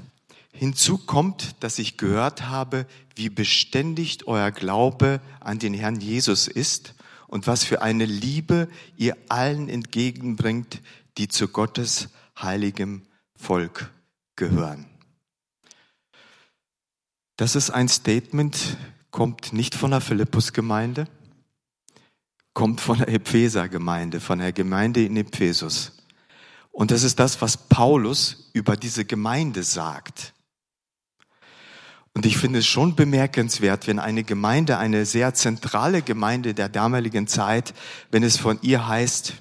Hinzu 0.59 0.99
kommt, 0.99 1.62
dass 1.62 1.79
ich 1.79 1.99
gehört 1.99 2.49
habe, 2.49 2.85
wie 3.15 3.29
beständig 3.29 4.27
euer 4.27 4.50
Glaube 4.50 5.21
an 5.38 5.61
den 5.61 5.73
Herrn 5.73 6.00
Jesus 6.00 6.49
ist 6.49 6.95
und 7.29 7.47
was 7.47 7.62
für 7.62 7.81
eine 7.81 8.07
Liebe 8.07 8.69
ihr 8.97 9.17
allen 9.29 9.69
entgegenbringt, 9.69 10.83
die 11.17 11.29
zu 11.29 11.47
Gottes 11.47 12.09
heiligem 12.37 13.03
Volk 13.37 13.93
gehören. 14.35 14.87
Das 17.37 17.55
ist 17.55 17.71
ein 17.71 17.88
Statement, 17.88 18.77
kommt 19.12 19.53
nicht 19.53 19.77
von 19.77 19.93
der 19.93 20.00
Philippus-Gemeinde, 20.00 21.07
kommt 22.53 22.81
von 22.81 22.99
der 22.99 23.11
Epheser-Gemeinde, 23.11 24.19
von 24.19 24.41
der 24.41 24.53
Gemeinde 24.53 25.05
in 25.05 25.17
Ephesus. 25.17 25.93
Und 26.73 26.91
das 26.91 27.05
ist 27.05 27.21
das, 27.21 27.41
was 27.41 27.57
Paulus 27.57 28.50
über 28.55 28.77
diese 28.77 29.05
Gemeinde 29.05 29.62
sagt. 29.62 30.35
Und 32.18 32.26
ich 32.26 32.37
finde 32.37 32.58
es 32.58 32.66
schon 32.66 32.96
bemerkenswert, 32.96 33.87
wenn 33.87 34.00
eine 34.00 34.25
Gemeinde, 34.25 34.76
eine 34.76 35.06
sehr 35.06 35.34
zentrale 35.34 36.02
Gemeinde 36.02 36.52
der 36.52 36.68
damaligen 36.68 37.28
Zeit, 37.28 37.75
wenn 38.10 38.25
es 38.25 38.37
von 38.37 38.58
ihr 38.60 38.88
heißt, 38.88 39.34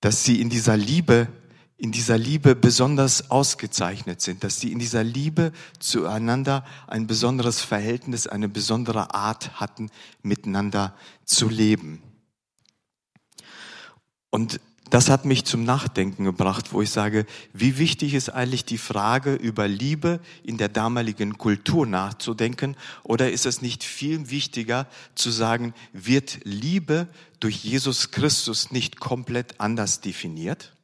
dass 0.00 0.24
sie 0.24 0.40
in 0.40 0.48
dieser 0.48 0.78
Liebe, 0.78 1.28
in 1.76 1.92
dieser 1.92 2.16
Liebe 2.16 2.56
besonders 2.56 3.30
ausgezeichnet 3.30 4.22
sind, 4.22 4.42
dass 4.42 4.58
sie 4.58 4.72
in 4.72 4.78
dieser 4.78 5.04
Liebe 5.04 5.52
zueinander 5.80 6.64
ein 6.86 7.06
besonderes 7.06 7.60
Verhältnis, 7.60 8.26
eine 8.26 8.48
besondere 8.48 9.14
Art 9.14 9.60
hatten, 9.60 9.90
miteinander 10.22 10.96
zu 11.26 11.50
leben. 11.50 12.02
Und 14.30 14.60
das 14.94 15.10
hat 15.10 15.24
mich 15.24 15.44
zum 15.44 15.64
Nachdenken 15.64 16.22
gebracht, 16.22 16.72
wo 16.72 16.80
ich 16.80 16.90
sage, 16.90 17.26
wie 17.52 17.78
wichtig 17.78 18.14
ist 18.14 18.28
eigentlich 18.28 18.64
die 18.64 18.78
Frage 18.78 19.34
über 19.34 19.66
Liebe 19.66 20.20
in 20.44 20.56
der 20.56 20.68
damaligen 20.68 21.36
Kultur 21.36 21.84
nachzudenken? 21.84 22.76
Oder 23.02 23.32
ist 23.32 23.44
es 23.44 23.60
nicht 23.60 23.82
viel 23.82 24.30
wichtiger 24.30 24.86
zu 25.16 25.32
sagen, 25.32 25.74
wird 25.92 26.38
Liebe 26.44 27.08
durch 27.40 27.64
Jesus 27.64 28.12
Christus 28.12 28.70
nicht 28.70 29.00
komplett 29.00 29.58
anders 29.58 30.00
definiert? 30.00 30.76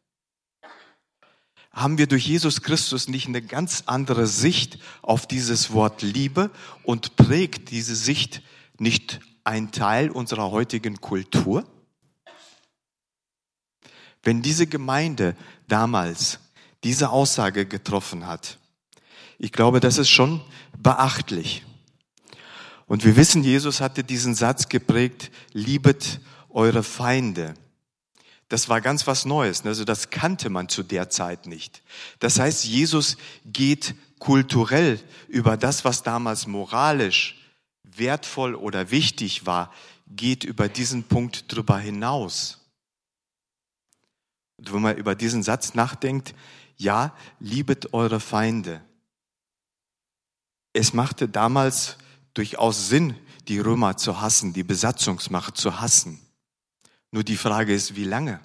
Haben 1.70 1.96
wir 1.96 2.08
durch 2.08 2.26
Jesus 2.26 2.62
Christus 2.62 3.06
nicht 3.06 3.28
eine 3.28 3.42
ganz 3.42 3.84
andere 3.86 4.26
Sicht 4.26 4.80
auf 5.02 5.28
dieses 5.28 5.72
Wort 5.72 6.02
Liebe 6.02 6.50
und 6.82 7.14
prägt 7.14 7.70
diese 7.70 7.94
Sicht 7.94 8.42
nicht 8.76 9.20
ein 9.44 9.70
Teil 9.70 10.10
unserer 10.10 10.50
heutigen 10.50 11.00
Kultur? 11.00 11.64
Wenn 14.22 14.42
diese 14.42 14.66
Gemeinde 14.66 15.36
damals 15.68 16.38
diese 16.84 17.10
Aussage 17.10 17.66
getroffen 17.66 18.26
hat, 18.26 18.58
ich 19.38 19.52
glaube, 19.52 19.80
das 19.80 19.98
ist 19.98 20.10
schon 20.10 20.42
beachtlich. 20.78 21.64
Und 22.86 23.04
wir 23.04 23.16
wissen, 23.16 23.42
Jesus 23.42 23.80
hatte 23.80 24.04
diesen 24.04 24.34
Satz 24.34 24.68
geprägt, 24.68 25.30
liebet 25.52 26.20
eure 26.50 26.82
Feinde. 26.82 27.54
Das 28.48 28.68
war 28.68 28.80
ganz 28.80 29.06
was 29.06 29.24
Neues. 29.24 29.64
Also 29.64 29.84
das 29.84 30.10
kannte 30.10 30.50
man 30.50 30.68
zu 30.68 30.82
der 30.82 31.08
Zeit 31.08 31.46
nicht. 31.46 31.82
Das 32.18 32.38
heißt, 32.38 32.64
Jesus 32.64 33.16
geht 33.46 33.94
kulturell 34.18 35.00
über 35.28 35.56
das, 35.56 35.84
was 35.84 36.02
damals 36.02 36.46
moralisch 36.46 37.38
wertvoll 37.84 38.54
oder 38.54 38.90
wichtig 38.90 39.46
war, 39.46 39.72
geht 40.08 40.44
über 40.44 40.68
diesen 40.68 41.04
Punkt 41.04 41.44
drüber 41.52 41.78
hinaus. 41.78 42.59
Und 44.60 44.74
wenn 44.74 44.82
man 44.82 44.96
über 44.98 45.14
diesen 45.14 45.42
Satz 45.42 45.72
nachdenkt, 45.74 46.34
ja, 46.76 47.16
liebet 47.38 47.94
eure 47.94 48.20
Feinde. 48.20 48.84
Es 50.74 50.92
machte 50.92 51.28
damals 51.28 51.96
durchaus 52.34 52.88
Sinn, 52.88 53.16
die 53.48 53.58
Römer 53.58 53.96
zu 53.96 54.20
hassen, 54.20 54.52
die 54.52 54.62
Besatzungsmacht 54.62 55.56
zu 55.56 55.80
hassen. 55.80 56.20
Nur 57.10 57.24
die 57.24 57.38
Frage 57.38 57.74
ist, 57.74 57.96
wie 57.96 58.04
lange? 58.04 58.38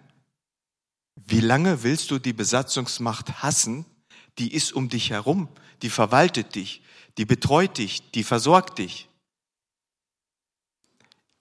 Wie 1.15 1.41
lange 1.41 1.83
willst 1.83 2.11
du 2.11 2.17
die 2.17 2.33
Besatzungsmacht 2.33 3.43
hassen? 3.43 3.85
Die 4.37 4.53
ist 4.53 4.71
um 4.71 4.87
dich 4.87 5.09
herum, 5.09 5.49
die 5.81 5.89
verwaltet 5.89 6.55
dich, 6.55 6.81
die 7.17 7.25
betreut 7.25 7.77
dich, 7.77 8.09
die 8.11 8.23
versorgt 8.23 8.79
dich. 8.79 9.09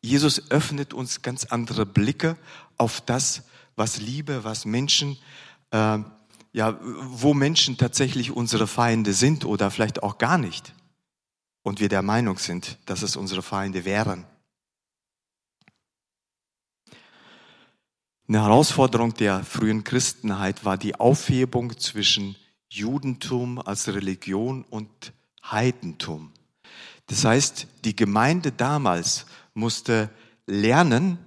Jesus 0.02 0.50
öffnet 0.50 0.92
uns 0.92 1.22
ganz 1.22 1.44
andere 1.44 1.86
Blicke 1.86 2.36
auf 2.76 3.00
das, 3.00 3.44
was 3.76 3.98
Liebe, 4.00 4.44
was 4.44 4.64
Menschen, 4.64 5.18
äh, 5.70 5.98
ja, 6.52 6.78
wo 6.80 7.34
Menschen 7.34 7.76
tatsächlich 7.76 8.30
unsere 8.30 8.66
Feinde 8.66 9.12
sind 9.12 9.44
oder 9.44 9.70
vielleicht 9.70 10.02
auch 10.02 10.18
gar 10.18 10.38
nicht. 10.38 10.74
Und 11.62 11.80
wir 11.80 11.88
der 11.88 12.02
Meinung 12.02 12.38
sind, 12.38 12.78
dass 12.86 13.02
es 13.02 13.16
unsere 13.16 13.42
Feinde 13.42 13.84
wären. 13.84 14.24
Eine 18.26 18.42
Herausforderung 18.42 19.12
der 19.14 19.44
frühen 19.44 19.84
Christenheit 19.84 20.64
war 20.64 20.78
die 20.78 20.94
Aufhebung 20.94 21.78
zwischen 21.78 22.36
Judentum 22.70 23.60
als 23.60 23.88
Religion 23.88 24.64
und 24.70 25.12
Heidentum. 25.44 26.32
Das 27.06 27.24
heißt, 27.24 27.66
die 27.84 27.94
Gemeinde 27.94 28.50
damals 28.50 29.26
musste 29.52 30.08
lernen, 30.46 31.18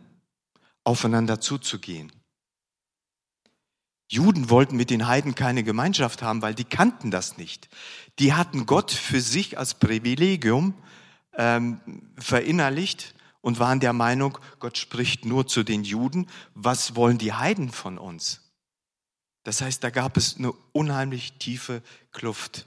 aufeinander 0.83 1.39
zuzugehen. 1.39 2.11
Juden 4.09 4.49
wollten 4.49 4.77
mit 4.77 4.89
den 4.89 5.07
Heiden 5.07 5.35
keine 5.35 5.63
Gemeinschaft 5.63 6.21
haben, 6.21 6.41
weil 6.41 6.55
die 6.55 6.63
kannten 6.63 7.11
das 7.11 7.37
nicht. 7.37 7.67
Die 8.19 8.33
hatten 8.33 8.65
Gott 8.65 8.91
für 8.91 9.21
sich 9.21 9.57
als 9.57 9.73
Privilegium 9.73 10.73
ähm, 11.33 11.81
verinnerlicht 12.17 13.15
und 13.41 13.59
waren 13.59 13.79
der 13.79 13.93
Meinung, 13.93 14.37
Gott 14.59 14.77
spricht 14.77 15.25
nur 15.25 15.47
zu 15.47 15.63
den 15.63 15.83
Juden. 15.83 16.27
Was 16.53 16.95
wollen 16.95 17.17
die 17.17 17.33
Heiden 17.33 17.71
von 17.71 17.97
uns? 17.97 18.41
Das 19.43 19.61
heißt, 19.61 19.83
da 19.83 19.89
gab 19.89 20.17
es 20.17 20.37
eine 20.37 20.51
unheimlich 20.73 21.33
tiefe 21.33 21.81
Kluft. 22.11 22.65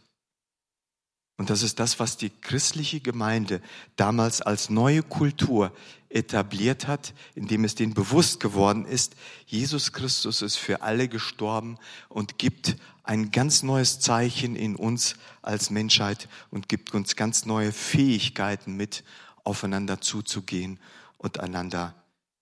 Und 1.37 1.51
das 1.51 1.63
ist 1.63 1.81
das, 1.81 1.99
was 1.99 2.19
die 2.19 2.31
christliche 2.31 3.01
Gemeinde 3.01 3.63
damals 3.97 4.43
als 4.43 4.69
neue 4.71 5.03
Kultur 5.03 5.73
etabliert 6.11 6.87
hat, 6.87 7.15
indem 7.35 7.65
es 7.65 7.75
denen 7.75 7.95
bewusst 7.95 8.41
geworden 8.41 8.85
ist, 8.85 9.15
Jesus 9.47 9.93
Christus 9.93 10.43
ist 10.43 10.57
für 10.57 10.83
alle 10.83 11.09
gestorben 11.09 11.79
und 12.09 12.37
gibt 12.39 12.77
ein 13.05 13.31
ganz 13.31 13.63
neues 13.63 14.01
Zeichen 14.01 14.57
in 14.57 14.77
uns 14.77 15.15
als 15.41 15.71
Menschheit 15.71 16.29
und 16.51 16.69
gibt 16.69 16.95
uns 16.95 17.17
ganz 17.17 17.47
neue 17.47 17.73
Fähigkeiten 17.73 18.77
mit, 18.77 19.05
aufeinander 19.45 20.01
zuzugehen 20.01 20.79
und 21.17 21.41
einander 21.41 21.95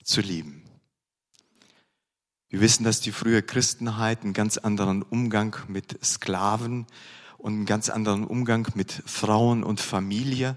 zu 0.02 0.20
lieben. 0.20 0.64
Wir 2.48 2.60
wissen, 2.60 2.84
dass 2.84 3.00
die 3.00 3.12
frühe 3.12 3.42
Christenheit 3.42 4.22
einen 4.22 4.32
ganz 4.32 4.56
anderen 4.56 5.02
Umgang 5.02 5.54
mit 5.68 6.02
Sklaven 6.02 6.86
und 7.36 7.52
einen 7.52 7.66
ganz 7.66 7.90
anderen 7.90 8.24
Umgang 8.24 8.66
mit 8.74 9.02
Frauen 9.04 9.62
und 9.62 9.80
Familie 9.80 10.56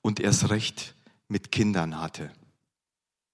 und 0.00 0.20
erst 0.20 0.50
recht 0.50 0.94
mit 1.28 1.52
Kindern 1.52 2.00
hatte. 2.00 2.30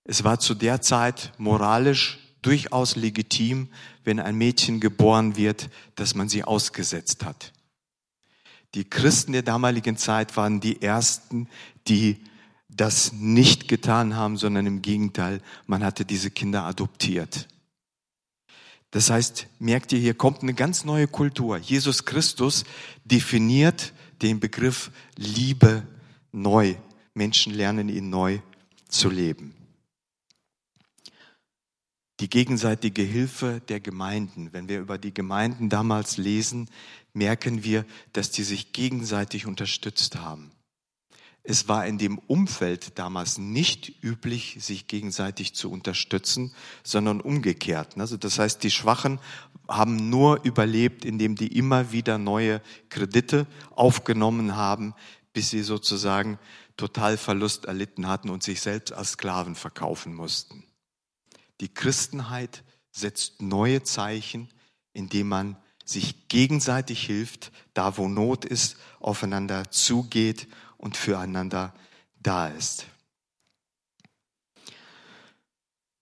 Es 0.04 0.24
war 0.24 0.38
zu 0.38 0.54
der 0.54 0.82
Zeit 0.82 1.32
moralisch 1.38 2.18
durchaus 2.42 2.94
legitim, 2.96 3.68
wenn 4.04 4.20
ein 4.20 4.36
Mädchen 4.36 4.80
geboren 4.80 5.36
wird, 5.36 5.70
dass 5.94 6.14
man 6.14 6.28
sie 6.28 6.44
ausgesetzt 6.44 7.24
hat. 7.24 7.52
Die 8.74 8.84
Christen 8.84 9.32
der 9.32 9.42
damaligen 9.42 9.96
Zeit 9.96 10.36
waren 10.36 10.60
die 10.60 10.82
ersten, 10.82 11.48
die 11.86 12.18
das 12.68 13.12
nicht 13.12 13.68
getan 13.68 14.16
haben, 14.16 14.36
sondern 14.36 14.66
im 14.66 14.82
Gegenteil, 14.82 15.40
man 15.66 15.84
hatte 15.84 16.04
diese 16.04 16.30
Kinder 16.30 16.64
adoptiert. 16.64 17.48
Das 18.90 19.10
heißt, 19.10 19.46
merkt 19.58 19.92
ihr, 19.92 19.98
hier 19.98 20.14
kommt 20.14 20.42
eine 20.42 20.54
ganz 20.54 20.84
neue 20.84 21.08
Kultur. 21.08 21.56
Jesus 21.58 22.04
Christus 22.04 22.64
definiert 23.04 23.92
den 24.22 24.38
Begriff 24.38 24.90
Liebe 25.16 25.82
neu. 26.30 26.76
Menschen 27.14 27.54
lernen 27.54 27.88
ihn 27.88 28.10
neu 28.10 28.40
zu 28.88 29.08
leben. 29.08 29.54
Die 32.20 32.30
gegenseitige 32.30 33.02
Hilfe 33.02 33.60
der 33.68 33.80
Gemeinden. 33.80 34.52
Wenn 34.52 34.68
wir 34.68 34.80
über 34.80 34.98
die 34.98 35.14
Gemeinden 35.14 35.68
damals 35.68 36.16
lesen, 36.16 36.68
merken 37.12 37.64
wir, 37.64 37.84
dass 38.12 38.30
die 38.30 38.44
sich 38.44 38.72
gegenseitig 38.72 39.46
unterstützt 39.46 40.16
haben. 40.16 40.52
Es 41.46 41.68
war 41.68 41.86
in 41.86 41.98
dem 41.98 42.18
Umfeld 42.18 42.98
damals 42.98 43.36
nicht 43.36 44.02
üblich, 44.02 44.56
sich 44.60 44.86
gegenseitig 44.86 45.54
zu 45.54 45.70
unterstützen, 45.70 46.54
sondern 46.82 47.20
umgekehrt. 47.20 47.98
Also 47.98 48.16
das 48.16 48.38
heißt, 48.38 48.62
die 48.62 48.70
Schwachen 48.70 49.18
haben 49.68 50.08
nur 50.08 50.42
überlebt, 50.42 51.04
indem 51.04 51.36
die 51.36 51.54
immer 51.58 51.92
wieder 51.92 52.16
neue 52.16 52.62
Kredite 52.88 53.46
aufgenommen 53.72 54.56
haben, 54.56 54.94
bis 55.34 55.50
sie 55.50 55.62
sozusagen 55.62 56.38
Totalverlust 56.76 57.66
erlitten 57.66 58.08
hatten 58.08 58.30
und 58.30 58.42
sich 58.42 58.60
selbst 58.60 58.92
als 58.92 59.12
Sklaven 59.12 59.54
verkaufen 59.54 60.14
mussten. 60.14 60.64
Die 61.60 61.72
Christenheit 61.72 62.64
setzt 62.90 63.42
neue 63.42 63.82
Zeichen, 63.82 64.52
indem 64.92 65.28
man 65.28 65.56
sich 65.84 66.28
gegenseitig 66.28 67.04
hilft, 67.04 67.52
da 67.74 67.96
wo 67.96 68.08
Not 68.08 68.44
ist, 68.44 68.76
aufeinander 69.00 69.70
zugeht 69.70 70.48
und 70.78 70.96
füreinander 70.96 71.74
da 72.20 72.48
ist. 72.48 72.86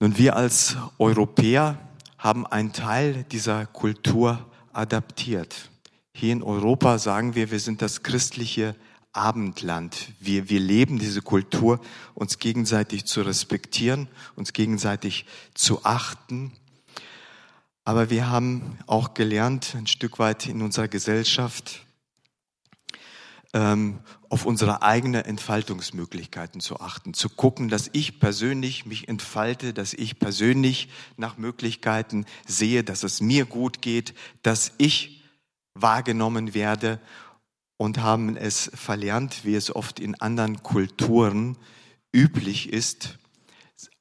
Nun, 0.00 0.18
wir 0.18 0.36
als 0.36 0.76
Europäer 0.98 1.78
haben 2.18 2.46
einen 2.46 2.72
Teil 2.72 3.24
dieser 3.24 3.66
Kultur 3.66 4.50
adaptiert. 4.72 5.70
Hier 6.14 6.32
in 6.32 6.42
Europa 6.42 6.98
sagen 6.98 7.34
wir, 7.34 7.50
wir 7.50 7.60
sind 7.60 7.82
das 7.82 8.02
christliche 8.02 8.76
Abendland. 9.12 10.12
Wir, 10.21 10.49
wir 10.49 10.61
leben 10.61 10.99
diese 10.99 11.23
Kultur, 11.23 11.81
uns 12.14 12.38
gegenseitig 12.38 13.04
zu 13.04 13.23
respektieren, 13.23 14.09
uns 14.37 14.52
gegenseitig 14.52 15.26
zu 15.54 15.85
achten. 15.85 16.52
Aber 17.85 18.11
wir 18.11 18.31
haben 18.31 18.78
auch 18.87 19.14
gelernt, 19.14 19.75
ein 19.76 19.87
Stück 19.87 20.19
weit 20.19 20.46
in 20.46 20.62
unserer 20.62 20.88
Gesellschaft, 20.88 21.85
ähm, 23.55 23.98
auf 24.31 24.46
unsere 24.46 24.81
eigenen 24.81 25.27
Entfaltungsmöglichkeiten 25.27 26.61
zu 26.61 26.81
achten, 26.81 27.12
zu 27.12 27.29
gucken, 27.29 27.68
dass 27.68 27.90
ich 27.92 28.18
persönlich 28.18 28.87
mich 28.87 29.09
entfalte, 29.09 29.75
dass 29.75 29.92
ich 29.92 30.18
persönlich 30.18 30.88
nach 31.18 31.37
Möglichkeiten 31.37 32.25
sehe, 32.46 32.83
dass 32.83 33.03
es 33.03 33.20
mir 33.20 33.44
gut 33.44 33.83
geht, 33.83 34.14
dass 34.42 34.72
ich 34.79 35.22
wahrgenommen 35.75 36.55
werde 36.55 36.98
und 37.76 37.98
haben 37.98 38.37
es 38.37 38.70
verlernt, 38.74 39.44
wie 39.44 39.54
es 39.54 39.74
oft 39.74 40.00
in 40.00 40.20
anderen 40.20 40.62
Kulturen 40.62 41.56
üblich 42.12 42.72
ist, 42.72 43.18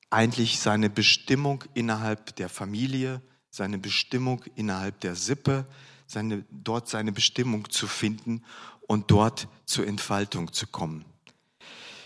eigentlich 0.10 0.60
seine 0.60 0.90
Bestimmung 0.90 1.64
innerhalb 1.74 2.36
der 2.36 2.50
Familie, 2.50 3.22
seine 3.50 3.78
Bestimmung 3.78 4.44
innerhalb 4.56 5.00
der 5.00 5.16
Sippe, 5.16 5.66
seine, 6.06 6.44
dort 6.52 6.90
seine 6.90 7.12
Bestimmung 7.12 7.70
zu 7.70 7.88
finden 7.88 8.44
und 8.88 9.10
dort 9.10 9.48
zur 9.66 9.88
Entfaltung 9.88 10.52
zu 10.52 10.68
kommen. 10.68 11.06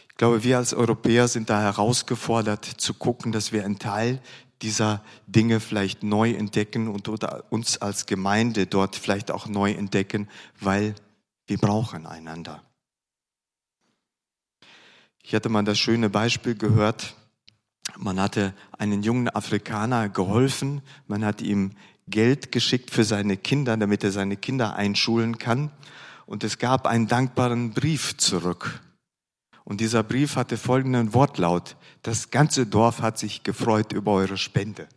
Ich 0.09 0.17
glaube, 0.17 0.43
wir 0.43 0.57
als 0.57 0.73
Europäer 0.73 1.27
sind 1.27 1.49
da 1.49 1.59
herausgefordert 1.59 2.63
zu 2.63 2.93
gucken, 2.93 3.31
dass 3.31 3.51
wir 3.51 3.65
einen 3.65 3.79
Teil 3.79 4.21
dieser 4.61 5.03
Dinge 5.27 5.59
vielleicht 5.59 6.03
neu 6.03 6.31
entdecken 6.31 6.87
und 6.87 7.09
uns 7.49 7.77
als 7.79 8.05
Gemeinde 8.05 8.65
dort 8.65 8.95
vielleicht 8.95 9.29
auch 9.29 9.47
neu 9.47 9.71
entdecken, 9.71 10.29
weil 10.59 10.95
wir 11.47 11.57
brauchen 11.57 12.05
einander. 12.05 12.63
Ich 15.23 15.33
hatte 15.33 15.49
mal 15.49 15.63
das 15.63 15.79
schöne 15.79 16.09
Beispiel 16.09 16.55
gehört, 16.55 17.15
man 17.97 18.19
hatte 18.19 18.53
einen 18.77 19.03
jungen 19.03 19.29
Afrikaner 19.29 20.09
geholfen, 20.09 20.81
man 21.07 21.23
hat 21.25 21.41
ihm 21.41 21.71
Geld 22.07 22.51
geschickt 22.51 22.91
für 22.91 23.03
seine 23.03 23.37
Kinder, 23.37 23.77
damit 23.77 24.03
er 24.03 24.11
seine 24.11 24.37
Kinder 24.37 24.75
einschulen 24.75 25.37
kann 25.37 25.71
und 26.25 26.43
es 26.43 26.57
gab 26.57 26.85
einen 26.85 27.07
dankbaren 27.07 27.71
Brief 27.71 28.17
zurück. 28.17 28.81
Und 29.63 29.81
dieser 29.81 30.03
Brief 30.03 30.35
hatte 30.35 30.57
folgenden 30.57 31.13
Wortlaut. 31.13 31.75
Das 32.03 32.29
ganze 32.29 32.67
Dorf 32.67 33.01
hat 33.01 33.17
sich 33.17 33.41
gefreut 33.43 33.93
über 33.93 34.11
eure 34.11 34.37
Spende. 34.37 34.87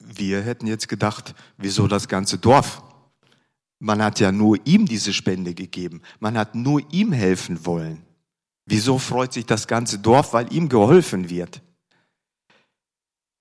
Wir 0.00 0.42
hätten 0.42 0.66
jetzt 0.66 0.88
gedacht, 0.88 1.34
wieso 1.56 1.86
das 1.86 2.08
ganze 2.08 2.38
Dorf? 2.38 2.82
Man 3.84 4.02
hat 4.02 4.18
ja 4.18 4.32
nur 4.32 4.56
ihm 4.64 4.86
diese 4.86 5.12
Spende 5.12 5.52
gegeben. 5.52 6.00
Man 6.18 6.38
hat 6.38 6.54
nur 6.54 6.80
ihm 6.90 7.12
helfen 7.12 7.66
wollen. 7.66 8.00
Wieso 8.64 8.98
freut 8.98 9.34
sich 9.34 9.44
das 9.44 9.66
ganze 9.66 9.98
Dorf? 9.98 10.32
Weil 10.32 10.50
ihm 10.54 10.70
geholfen 10.70 11.28
wird. 11.28 11.60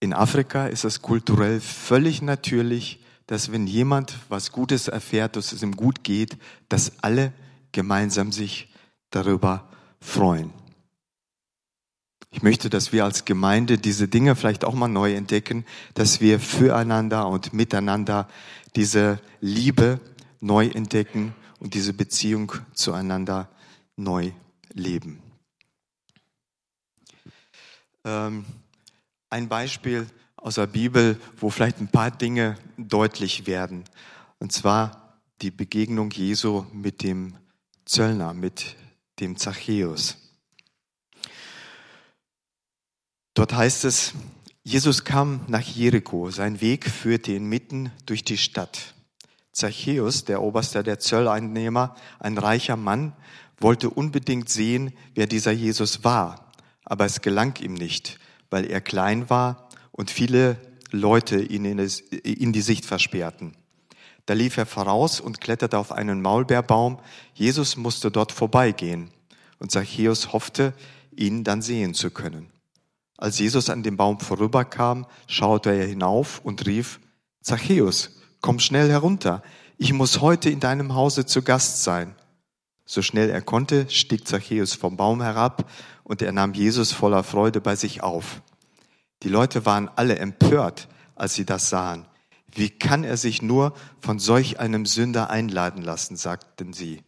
In 0.01 0.11
Afrika 0.11 0.67
ist 0.67 0.83
es 0.83 1.01
kulturell 1.01 1.61
völlig 1.61 2.21
natürlich, 2.21 2.99
dass 3.25 3.53
wenn 3.53 3.67
jemand 3.67 4.17
was 4.27 4.51
Gutes 4.51 4.89
erfährt, 4.89 5.37
dass 5.37 5.53
es 5.53 5.63
ihm 5.63 5.77
gut 5.77 6.03
geht, 6.03 6.37
dass 6.67 6.91
alle 7.01 7.31
gemeinsam 7.71 8.33
sich 8.33 8.67
darüber 9.11 9.69
freuen. 10.01 10.51
Ich 12.31 12.41
möchte, 12.41 12.69
dass 12.69 12.91
wir 12.91 13.05
als 13.05 13.23
Gemeinde 13.23 13.77
diese 13.77 14.09
Dinge 14.09 14.35
vielleicht 14.35 14.65
auch 14.65 14.73
mal 14.73 14.89
neu 14.89 15.13
entdecken, 15.13 15.63
dass 15.93 16.19
wir 16.19 16.41
füreinander 16.41 17.29
und 17.29 17.53
miteinander 17.53 18.27
diese 18.75 19.21
Liebe 19.39 20.01
neu 20.43 20.67
entdecken 20.67 21.33
und 21.59 21.73
diese 21.73 21.93
Beziehung 21.93 22.51
zueinander 22.73 23.49
neu 23.95 24.33
leben. 24.73 25.21
Ähm, 28.03 28.45
ein 29.29 29.47
Beispiel 29.47 30.05
aus 30.35 30.55
der 30.55 30.67
Bibel, 30.67 31.19
wo 31.37 31.49
vielleicht 31.49 31.79
ein 31.79 31.87
paar 31.87 32.11
Dinge 32.11 32.57
deutlich 32.77 33.47
werden. 33.47 33.85
Und 34.39 34.51
zwar 34.51 35.17
die 35.41 35.51
Begegnung 35.51 36.11
Jesu 36.11 36.65
mit 36.73 37.01
dem 37.03 37.35
Zöllner, 37.85 38.33
mit 38.33 38.75
dem 39.21 39.37
Zachäus. 39.37 40.17
Dort 43.33 43.53
heißt 43.53 43.85
es, 43.85 44.13
Jesus 44.63 45.05
kam 45.05 45.45
nach 45.47 45.61
Jericho. 45.61 46.29
Sein 46.31 46.59
Weg 46.59 46.89
führte 46.89 47.31
ihn 47.31 47.45
mitten 47.47 47.91
durch 48.05 48.23
die 48.25 48.37
Stadt. 48.37 48.92
Zachäus, 49.53 50.25
der 50.25 50.41
Oberste 50.41 50.83
der 50.83 50.99
Zölleinnehmer, 50.99 51.95
ein 52.19 52.37
reicher 52.37 52.75
Mann, 52.75 53.13
wollte 53.59 53.89
unbedingt 53.89 54.49
sehen, 54.49 54.93
wer 55.15 55.27
dieser 55.27 55.51
Jesus 55.51 56.03
war. 56.03 56.51
Aber 56.83 57.05
es 57.05 57.21
gelang 57.21 57.55
ihm 57.61 57.75
nicht, 57.75 58.19
weil 58.49 58.65
er 58.65 58.81
klein 58.81 59.29
war 59.29 59.69
und 59.91 60.11
viele 60.11 60.57
Leute 60.91 61.41
ihn 61.41 61.65
in 61.65 62.53
die 62.53 62.61
Sicht 62.61 62.85
versperrten. 62.85 63.55
Da 64.25 64.33
lief 64.33 64.57
er 64.57 64.65
voraus 64.65 65.19
und 65.19 65.41
kletterte 65.41 65.77
auf 65.77 65.91
einen 65.91 66.21
Maulbeerbaum. 66.21 66.99
Jesus 67.33 67.77
musste 67.77 68.09
dort 68.11 68.31
vorbeigehen 68.31 69.11
und 69.59 69.71
Zachäus 69.71 70.33
hoffte, 70.33 70.73
ihn 71.15 71.43
dann 71.43 71.61
sehen 71.61 71.93
zu 71.93 72.09
können. 72.09 72.49
Als 73.17 73.39
Jesus 73.39 73.69
an 73.69 73.83
dem 73.83 73.97
Baum 73.97 74.19
vorüberkam, 74.19 75.05
schaute 75.27 75.71
er 75.71 75.87
hinauf 75.87 76.41
und 76.43 76.65
rief, 76.65 76.99
Zachäus, 77.41 78.19
komm 78.43 78.59
schnell 78.59 78.89
herunter. 78.89 79.41
ich 79.77 79.93
muss 79.93 80.19
heute 80.19 80.49
in 80.49 80.59
deinem 80.59 80.93
Hause 80.93 81.25
zu 81.25 81.41
Gast 81.41 81.83
sein. 81.83 82.13
So 82.85 83.01
schnell 83.01 83.29
er 83.29 83.41
konnte, 83.41 83.89
stieg 83.89 84.27
Zachäus 84.27 84.73
vom 84.73 84.97
Baum 84.97 85.21
herab 85.21 85.71
und 86.03 86.21
er 86.21 86.33
nahm 86.33 86.53
Jesus 86.53 86.91
voller 86.91 87.23
Freude 87.23 87.61
bei 87.61 87.77
sich 87.77 88.03
auf. 88.03 88.41
Die 89.23 89.29
Leute 89.29 89.65
waren 89.65 89.89
alle 89.95 90.17
empört, 90.17 90.89
als 91.15 91.35
sie 91.35 91.45
das 91.45 91.69
sahen. 91.69 92.05
Wie 92.53 92.69
kann 92.69 93.05
er 93.05 93.15
sich 93.15 93.41
nur 93.41 93.73
von 94.01 94.19
solch 94.19 94.59
einem 94.59 94.85
Sünder 94.85 95.29
einladen 95.29 95.81
lassen, 95.81 96.17
sagten 96.17 96.73
sie. 96.73 97.01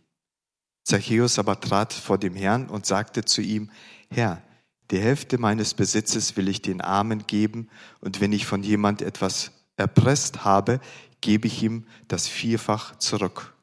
Zachäus 0.86 1.38
aber 1.38 1.60
trat 1.60 1.92
vor 1.92 2.18
dem 2.18 2.36
Herrn 2.36 2.68
und 2.68 2.86
sagte 2.86 3.26
zu 3.26 3.42
ihm, 3.42 3.70
Herr, 4.10 4.42
die 4.90 5.00
Hälfte 5.00 5.38
meines 5.38 5.74
Besitzes 5.74 6.38
will 6.38 6.48
ich 6.48 6.62
den 6.62 6.80
Armen 6.80 7.28
geben, 7.28 7.68
und 8.00 8.22
wenn 8.22 8.32
ich 8.32 8.46
von 8.46 8.64
jemand 8.64 9.02
etwas 9.02 9.52
erpresst 9.78 10.46
habe, 10.46 10.80
gebe 11.26 11.48
ich 11.48 11.64
ihm 11.64 11.88
das 12.08 12.28
vierfach 12.28 13.00
zurück. 13.00 13.56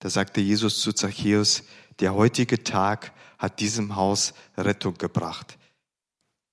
Da 0.00 0.10
sagte 0.10 0.42
Jesus 0.42 0.82
zu 0.82 0.92
Zachäus, 0.92 1.62
der 1.98 2.14
heutige 2.14 2.62
Tag 2.62 3.14
hat 3.38 3.58
diesem 3.58 3.96
Haus 3.96 4.34
Rettung 4.58 4.98
gebracht. 4.98 5.56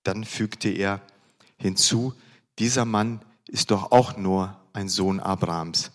Dann 0.03 0.23
fügte 0.23 0.69
er 0.69 1.01
hinzu, 1.57 2.13
dieser 2.59 2.85
Mann 2.85 3.19
ist 3.49 3.71
doch 3.71 3.91
auch 3.91 4.15
nur 4.15 4.57
ein 4.71 4.87
Sohn 4.87 5.19
Abrahams. 5.19 5.91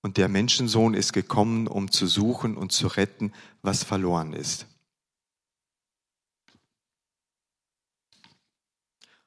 Und 0.00 0.16
der 0.16 0.28
Menschensohn 0.28 0.94
ist 0.94 1.12
gekommen, 1.12 1.66
um 1.68 1.90
zu 1.90 2.06
suchen 2.06 2.56
und 2.56 2.72
zu 2.72 2.86
retten, 2.86 3.34
was 3.60 3.84
verloren 3.84 4.32
ist. 4.32 4.66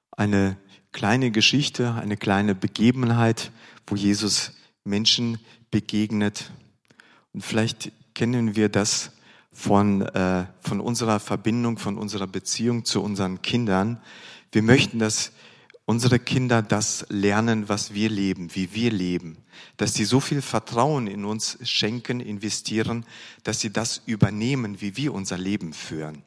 Eine 0.09 0.57
kleine 0.91 1.32
Geschichte, 1.32 1.93
eine 1.95 2.17
kleine 2.17 2.56
Begebenheit, 2.56 3.51
wo 3.88 3.95
Jesus 3.95 4.54
Menschen 4.84 5.39
begegnet. 5.69 6.51
Und 7.34 7.43
vielleicht 7.43 7.91
kennen 8.13 8.56
wir 8.56 8.69
das 8.69 9.12
von, 9.54 10.01
äh, 10.01 10.45
von 10.62 10.80
unserer 10.80 11.19
Verbindung, 11.19 11.77
von 11.77 11.97
unserer 11.97 12.27
Beziehung 12.27 12.86
zu 12.86 13.01
unseren 13.01 13.41
Kindern. 13.41 14.01
Wir 14.51 14.63
möchten, 14.63 14.99
dass 14.99 15.32
unsere 15.86 16.19
Kinder 16.19 16.62
das 16.62 17.06
lernen, 17.10 17.67
was 17.67 17.93
wir 17.93 18.10
leben, 18.10 18.54
wie 18.56 18.73
wir 18.73 18.91
leben, 18.91 19.38
dass 19.77 19.93
sie 19.93 20.06
so 20.06 20.19
viel 20.19 20.41
Vertrauen 20.41 21.08
in 21.08 21.25
uns 21.25 21.58
schenken, 21.63 22.19
investieren, 22.19 23.06
dass 23.43 23.60
sie 23.60 23.71
das 23.71 24.01
übernehmen, 24.06 24.80
wie 24.82 24.95
wir 24.95 25.13
unser 25.13 25.38
Leben 25.38 25.73
führen. 25.73 26.23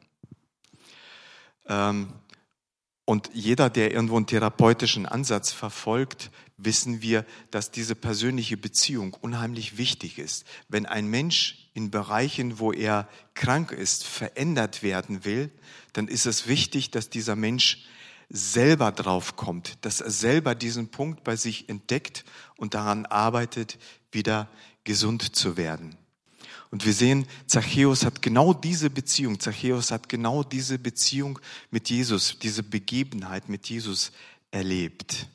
Ähm, 1.67 2.09
und 3.05 3.29
jeder, 3.33 3.69
der 3.69 3.91
irgendwo 3.91 4.17
einen 4.17 4.25
therapeutischen 4.25 5.05
Ansatz 5.05 5.51
verfolgt, 5.51 6.31
wissen 6.57 7.03
wir, 7.03 7.23
dass 7.51 7.69
diese 7.69 7.93
persönliche 7.93 8.57
Beziehung 8.57 9.13
unheimlich 9.13 9.77
wichtig 9.77 10.17
ist. 10.17 10.45
Wenn 10.69 10.87
ein 10.87 11.07
Mensch 11.07 11.69
in 11.75 11.91
Bereichen, 11.91 12.57
wo 12.57 12.71
er 12.71 13.07
krank 13.35 13.71
ist, 13.71 14.05
verändert 14.05 14.81
werden 14.81 15.23
will, 15.23 15.51
dann 15.93 16.07
ist 16.07 16.25
es 16.25 16.47
wichtig, 16.47 16.89
dass 16.89 17.11
dieser 17.11 17.35
Mensch 17.35 17.85
selber 18.29 18.91
drauf 18.91 19.35
kommt, 19.35 19.85
dass 19.85 20.01
er 20.01 20.09
selber 20.09 20.55
diesen 20.55 20.89
Punkt 20.89 21.23
bei 21.23 21.35
sich 21.35 21.69
entdeckt 21.69 22.25
und 22.57 22.73
daran 22.73 23.05
arbeitet, 23.05 23.77
wieder 24.11 24.49
gesund 24.83 25.35
zu 25.35 25.57
werden. 25.57 25.95
Und 26.71 26.85
wir 26.85 26.93
sehen, 26.93 27.25
Zachäus 27.47 28.05
hat 28.05 28.21
genau 28.21 28.53
diese 28.53 28.89
Beziehung, 28.89 29.39
Zachäus 29.39 29.91
hat 29.91 30.09
genau 30.09 30.43
diese 30.43 30.79
Beziehung 30.79 31.39
mit 31.71 31.89
Jesus, 31.89 32.37
diese 32.39 32.63
Begebenheit 32.63 33.49
mit 33.49 33.69
Jesus 33.69 34.11
erlebt. 34.51 35.27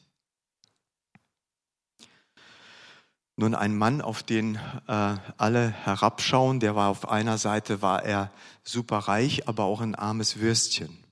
Nun 3.37 3.55
ein 3.55 3.75
Mann, 3.75 4.03
auf 4.03 4.23
den 4.23 4.57
äh, 4.87 5.17
alle 5.39 5.71
herabschauen, 5.71 6.61
der 6.61 6.75
war 6.75 6.91
auf 6.91 7.09
einer 7.09 7.39
Seite 7.39 7.81
war 7.81 8.05
er 8.05 8.31
super 8.65 8.99
reich, 8.99 9.49
aber 9.49 9.65
auch 9.65 9.81
ein 9.81 9.95
armes 9.95 10.41
Würstchen. 10.41 11.05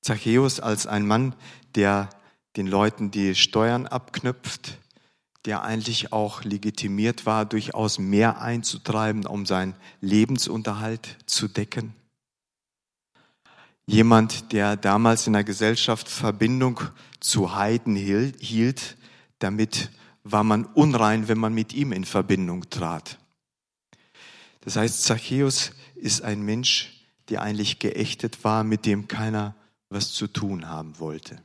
Zachäus 0.00 0.60
als 0.60 0.86
ein 0.86 1.06
Mann, 1.06 1.34
der 1.74 2.08
den 2.56 2.66
Leuten 2.66 3.10
die 3.10 3.34
Steuern 3.34 3.86
abknüpft, 3.86 4.78
der 5.46 5.62
eigentlich 5.62 6.12
auch 6.12 6.44
legitimiert 6.44 7.26
war, 7.26 7.46
durchaus 7.46 7.98
mehr 7.98 8.40
einzutreiben, 8.40 9.26
um 9.26 9.46
seinen 9.46 9.74
Lebensunterhalt 10.00 11.16
zu 11.26 11.48
decken. 11.48 11.94
Jemand, 13.86 14.52
der 14.52 14.76
damals 14.76 15.26
in 15.26 15.32
der 15.32 15.44
Gesellschaft 15.44 16.08
Verbindung 16.08 16.80
zu 17.18 17.54
Heiden 17.54 17.96
hielt, 17.96 18.96
damit 19.38 19.90
war 20.22 20.44
man 20.44 20.64
unrein, 20.64 21.28
wenn 21.28 21.38
man 21.38 21.54
mit 21.54 21.72
ihm 21.72 21.92
in 21.92 22.04
Verbindung 22.04 22.68
trat. 22.70 23.18
Das 24.60 24.76
heißt, 24.76 25.02
Zachäus 25.02 25.72
ist 25.94 26.22
ein 26.22 26.42
Mensch, 26.42 27.06
der 27.30 27.42
eigentlich 27.42 27.78
geächtet 27.78 28.44
war, 28.44 28.62
mit 28.64 28.86
dem 28.86 29.08
keiner 29.08 29.54
was 29.88 30.12
zu 30.12 30.26
tun 30.26 30.68
haben 30.68 30.98
wollte. 30.98 31.42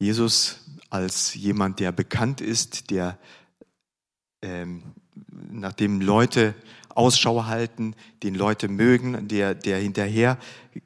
Jesus 0.00 0.60
als 0.88 1.34
jemand, 1.34 1.78
der 1.78 1.92
bekannt 1.92 2.40
ist, 2.40 2.90
der 2.90 3.18
ähm, 4.42 4.82
nachdem 5.50 6.00
Leute 6.00 6.54
Ausschau 6.88 7.44
halten, 7.44 7.94
den 8.22 8.34
Leute 8.34 8.68
mögen, 8.68 9.28
der, 9.28 9.54
der 9.54 9.78
hinterher 9.78 10.38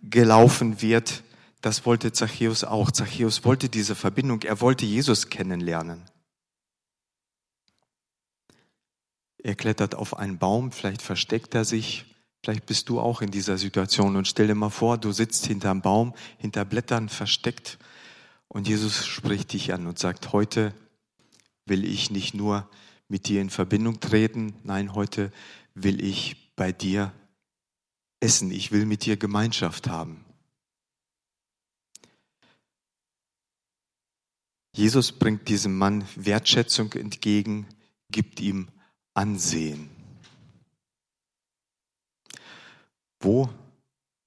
gelaufen 0.03 0.83
wird, 0.83 1.23
das 1.61 1.87
wollte 1.87 2.13
Zachäus 2.13 2.65
auch. 2.65 2.91
Zachäus 2.91 3.45
wollte 3.45 3.69
diese 3.69 3.95
Verbindung, 3.95 4.43
er 4.43 4.61
wollte 4.61 4.85
Jesus 4.85 5.31
kennenlernen. 5.31 6.03
Er 9.39 9.55
klettert 9.55 9.95
auf 9.95 10.17
einen 10.19 10.39
Baum, 10.39 10.73
vielleicht 10.73 11.03
versteckt 11.03 11.55
er 11.55 11.65
sich, 11.65 12.05
vielleicht 12.43 12.67
bist 12.67 12.89
du 12.89 12.99
auch 12.99 13.23
in 13.23 13.31
dieser 13.31 13.59
Situation. 13.59 14.17
Und 14.17 14.27
stell 14.27 14.49
dir 14.49 14.55
mal 14.57 14.71
vor, 14.71 14.99
du 14.99 15.13
sitzt 15.13 15.47
hinterm 15.47 15.83
Baum, 15.83 16.15
hinter 16.37 16.65
Blättern 16.65 17.09
versteckt 17.09 17.79
und 18.49 18.69
Jesus 18.69 19.07
spricht 19.07 19.53
dich 19.53 19.73
an 19.73 19.87
und 19.87 19.99
sagt, 19.99 20.33
heute 20.33 20.75
will 21.67 21.85
ich 21.85 22.11
nicht 22.11 22.35
nur 22.35 22.69
mit 23.09 23.29
dir 23.29 23.41
in 23.41 23.51
Verbindung 23.51 24.01
treten, 24.01 24.55
nein, 24.65 24.95
heute 24.95 25.33
will 25.75 26.05
ich 26.05 26.55
bei 26.57 26.73
dir 26.73 27.13
essen, 28.21 28.51
ich 28.51 28.73
will 28.73 28.87
mit 28.87 29.05
dir 29.05 29.17
Gemeinschaft 29.17 29.89
haben. 29.89 30.25
Jesus 34.75 35.13
bringt 35.13 35.49
diesem 35.49 35.79
Mann 35.79 36.05
Wertschätzung 36.17 36.93
entgegen, 36.95 37.67
gibt 38.11 38.41
ihm 38.41 38.69
ansehen. 39.15 39.89
Wo? 43.21 43.49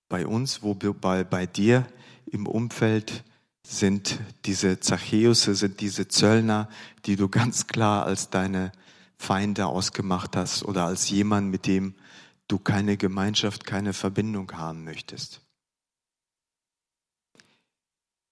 Bei 0.08 0.25
uns, 0.25 0.63
wo? 0.63 0.73
Bei, 0.73 1.25
bei 1.25 1.45
dir? 1.45 1.86
Im 2.25 2.47
Umfeld 2.47 3.25
sind 3.69 4.19
diese 4.45 4.80
Zachäusse, 4.80 5.53
sind 5.53 5.82
diese 5.82 6.08
Zöllner, 6.08 6.69
die 7.06 7.15
du 7.17 7.27
ganz 7.27 7.67
klar 7.67 8.06
als 8.06 8.30
deine 8.30 8.71
Feinde 9.17 9.67
ausgemacht 9.67 10.36
hast 10.36 10.63
oder 10.63 10.86
als 10.86 11.10
jemand, 11.10 11.49
mit 11.51 11.65
dem 11.67 11.95
du 12.47 12.60
keine 12.60 12.95
Gemeinschaft, 12.95 13.65
keine 13.65 13.93
Verbindung 13.93 14.51
haben 14.53 14.84
möchtest. 14.86 15.41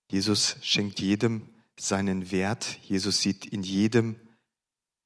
Jesus 0.10 0.56
schenkt 0.62 1.02
jedem 1.02 1.50
seinen 1.78 2.32
Wert. 2.32 2.80
Jesus 2.84 3.20
sieht 3.20 3.46
in 3.46 3.64
jedem 3.64 4.16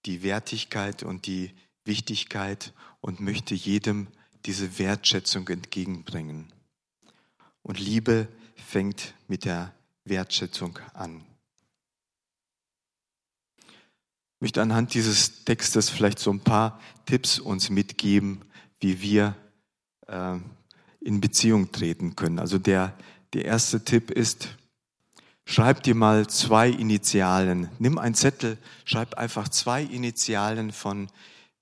die 0.06 0.22
Wertigkeit 0.22 1.02
und 1.02 1.26
die 1.26 1.56
Wichtigkeit 1.86 2.74
und 3.02 3.20
möchte 3.20 3.56
jedem 3.56 4.08
diese 4.46 4.78
Wertschätzung 4.78 5.48
entgegenbringen. 5.48 6.54
Und 7.64 7.80
Liebe 7.80 8.28
fängt 8.56 9.16
mit 9.28 9.46
der 9.46 9.74
Wertschätzung 10.10 10.80
an. 10.94 11.24
Ich 13.62 14.42
möchte 14.42 14.62
anhand 14.62 14.94
dieses 14.94 15.44
Textes 15.46 15.90
vielleicht 15.90 16.20
so 16.20 16.32
ein 16.32 16.40
paar 16.40 16.80
Tipps 17.06 17.40
uns 17.40 17.70
mitgeben, 17.70 18.46
wie 18.80 19.02
wir 19.02 19.36
äh, 20.08 20.38
in 21.02 21.22
Beziehung 21.22 21.72
treten 21.72 22.16
können. 22.16 22.40
Also 22.40 22.58
der, 22.58 22.98
der 23.34 23.46
erste 23.46 23.84
Tipp 23.84 24.12
ist, 24.12 24.50
Schreib 25.52 25.82
dir 25.82 25.96
mal 25.96 26.28
zwei 26.28 26.70
Initialen. 26.70 27.72
Nimm 27.80 27.98
einen 27.98 28.14
Zettel, 28.14 28.60
schreib 28.86 29.16
einfach 29.16 29.50
zwei 29.50 29.82
Initialen 29.82 30.72
von 30.72 31.10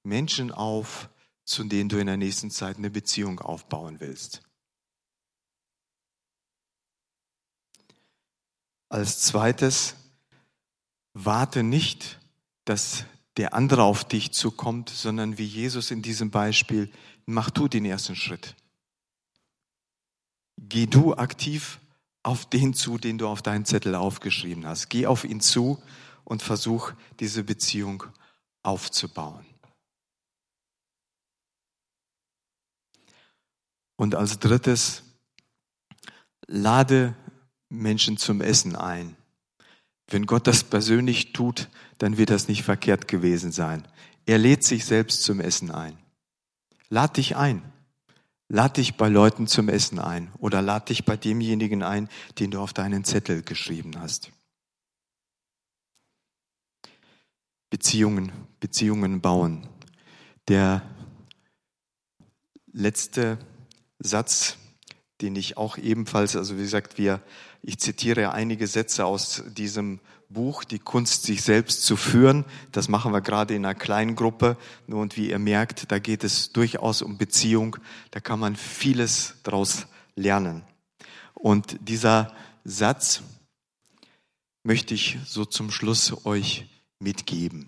Menschen 0.03 0.51
auf, 0.51 1.07
zu 1.45 1.63
denen 1.63 1.87
du 1.87 1.97
in 1.97 2.07
der 2.07 2.17
nächsten 2.17 2.51
Zeit 2.51 2.75
eine 2.75 2.89
Beziehung 2.89 3.39
aufbauen 3.39 4.01
willst. 4.01 4.41
Als 8.89 9.21
zweites, 9.21 9.95
warte 11.13 11.63
nicht, 11.63 12.19
dass 12.65 13.05
der 13.37 13.53
andere 13.53 13.83
auf 13.83 14.03
dich 14.05 14.31
zukommt, 14.31 14.89
sondern 14.89 15.37
wie 15.37 15.45
Jesus 15.45 15.91
in 15.91 16.01
diesem 16.01 16.31
Beispiel, 16.31 16.91
mach 17.25 17.49
du 17.49 17.67
den 17.67 17.85
ersten 17.85 18.15
Schritt. 18.15 18.55
Geh 20.57 20.87
du 20.87 21.15
aktiv 21.15 21.79
auf 22.23 22.45
den 22.49 22.73
zu, 22.73 22.97
den 22.97 23.17
du 23.17 23.27
auf 23.27 23.41
deinen 23.41 23.65
Zettel 23.65 23.95
aufgeschrieben 23.95 24.65
hast. 24.65 24.89
Geh 24.89 25.05
auf 25.05 25.23
ihn 25.23 25.39
zu 25.39 25.81
und 26.23 26.41
versuch 26.41 26.91
diese 27.19 27.43
Beziehung 27.43 28.03
aufzubauen. 28.63 29.45
Und 33.95 34.13
als 34.15 34.39
drittes, 34.39 35.03
lade 36.47 37.15
Menschen 37.69 38.17
zum 38.17 38.41
Essen 38.41 38.75
ein. 38.75 39.15
Wenn 40.09 40.25
Gott 40.25 40.47
das 40.47 40.63
persönlich 40.63 41.33
tut, 41.33 41.69
dann 41.97 42.17
wird 42.17 42.29
das 42.29 42.47
nicht 42.47 42.63
verkehrt 42.63 43.07
gewesen 43.07 43.51
sein. 43.51 43.87
Er 44.25 44.37
lädt 44.37 44.63
sich 44.63 44.85
selbst 44.85 45.23
zum 45.23 45.39
Essen 45.39 45.71
ein. 45.71 45.97
Lad 46.89 47.17
dich 47.17 47.35
ein. 47.35 47.61
Lad 48.49 48.77
dich 48.77 48.95
bei 48.95 49.09
Leuten 49.09 49.47
zum 49.47 49.67
Essen 49.67 49.99
ein 49.99 50.31
oder 50.39 50.61
lad 50.61 50.87
dich 50.87 51.03
bei 51.03 51.17
demjenigen 51.17 51.83
ein, 51.83 52.07
den 52.39 52.51
du 52.51 52.61
auf 52.61 52.71
deinen 52.71 53.03
Zettel 53.03 53.41
geschrieben 53.41 53.99
hast. 53.99 54.31
Beziehungen, 57.69 58.31
Beziehungen 58.61 59.19
bauen. 59.19 59.67
Der 60.47 60.81
letzte 62.71 63.37
Satz, 63.99 64.57
den 65.19 65.35
ich 65.35 65.57
auch 65.57 65.77
ebenfalls, 65.77 66.37
also 66.37 66.55
wie 66.55 66.61
gesagt, 66.61 66.97
wir, 66.97 67.21
ich 67.67 67.79
zitiere 67.79 68.31
einige 68.31 68.65
Sätze 68.65 69.05
aus 69.05 69.43
diesem 69.45 69.99
Buch, 70.29 70.63
Die 70.63 70.79
Kunst, 70.79 71.23
sich 71.23 71.41
selbst 71.41 71.83
zu 71.83 71.97
führen. 71.97 72.45
Das 72.71 72.87
machen 72.87 73.11
wir 73.11 73.19
gerade 73.19 73.55
in 73.55 73.65
einer 73.65 73.75
kleinen 73.75 74.15
Gruppe. 74.15 74.55
Und 74.87 75.17
wie 75.17 75.31
ihr 75.31 75.37
merkt, 75.37 75.91
da 75.91 75.99
geht 75.99 76.23
es 76.23 76.53
durchaus 76.53 77.01
um 77.01 77.17
Beziehung. 77.17 77.75
Da 78.11 78.21
kann 78.21 78.39
man 78.39 78.55
vieles 78.55 79.35
daraus 79.43 79.87
lernen. 80.15 80.63
Und 81.33 81.77
dieser 81.81 82.33
Satz 82.63 83.21
möchte 84.63 84.93
ich 84.93 85.17
so 85.25 85.43
zum 85.43 85.69
Schluss 85.69 86.25
euch 86.25 86.69
mitgeben. 86.99 87.67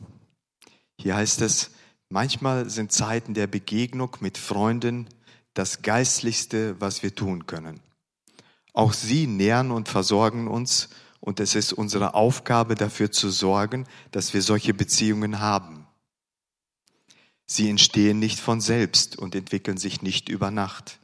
Hier 0.97 1.17
heißt 1.17 1.41
es, 1.41 1.71
manchmal 2.07 2.69
sind 2.69 2.93
Zeiten 2.93 3.33
der 3.33 3.47
Begegnung 3.47 4.15
mit 4.21 4.37
Freunden 4.37 5.09
das 5.55 5.81
Geistlichste, 5.81 6.79
was 6.79 7.03
wir 7.03 7.13
tun 7.13 7.47
können. 7.47 7.81
Auch 8.79 8.93
sie 8.93 9.27
nähren 9.27 9.71
und 9.71 9.89
versorgen 9.89 10.47
uns 10.47 10.87
und 11.19 11.41
es 11.41 11.53
ist 11.53 11.73
unsere 11.73 12.13
Aufgabe 12.13 12.75
dafür 12.75 13.11
zu 13.11 13.29
sorgen, 13.29 13.85
dass 14.11 14.33
wir 14.33 14.41
solche 14.41 14.73
Beziehungen 14.73 15.41
haben. 15.41 15.85
Sie 17.45 17.69
entstehen 17.69 18.19
nicht 18.19 18.39
von 18.39 18.61
selbst 18.61 19.17
und 19.17 19.35
entwickeln 19.35 19.75
sich 19.75 20.01
nicht 20.01 20.29
über 20.29 20.49
Nacht. 20.49 21.01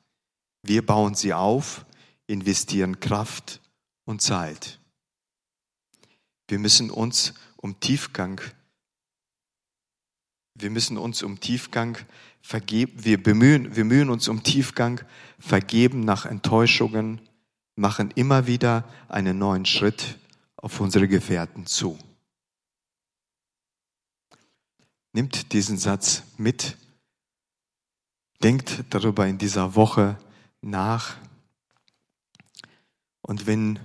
Wir 0.61 0.85
bauen 0.85 1.15
sie 1.15 1.33
auf, 1.33 1.85
investieren 2.27 3.01
Kraft 3.01 3.59
und 4.05 4.21
Zeit. 4.21 4.79
Wir 6.47 6.59
müssen 6.59 6.89
uns 6.89 7.33
um 7.57 7.77
Tiefgang, 7.81 8.39
wir 10.53 10.69
müssen 10.69 10.97
uns 10.97 11.23
um 11.23 11.41
Tiefgang 11.41 11.97
vergeben, 12.41 13.03
wir 13.03 13.21
bemühen, 13.21 13.75
wir 13.75 13.83
mühen 13.83 14.09
uns 14.09 14.29
um 14.29 14.43
Tiefgang, 14.43 15.01
vergeben 15.39 15.99
nach 15.99 16.25
Enttäuschungen, 16.25 17.19
machen 17.75 18.11
immer 18.11 18.47
wieder 18.47 18.83
einen 19.09 19.37
neuen 19.37 19.65
Schritt 19.65 20.17
auf 20.55 20.79
unsere 20.79 21.07
Gefährten 21.07 21.65
zu. 21.65 21.97
Nimmt 25.13 25.53
diesen 25.53 25.77
Satz 25.77 26.23
mit, 26.37 26.77
denkt 28.43 28.83
darüber 28.89 29.27
in 29.27 29.37
dieser 29.37 29.75
Woche 29.75 30.17
nach. 30.61 31.17
Und 33.21 33.47
wenn, 33.47 33.79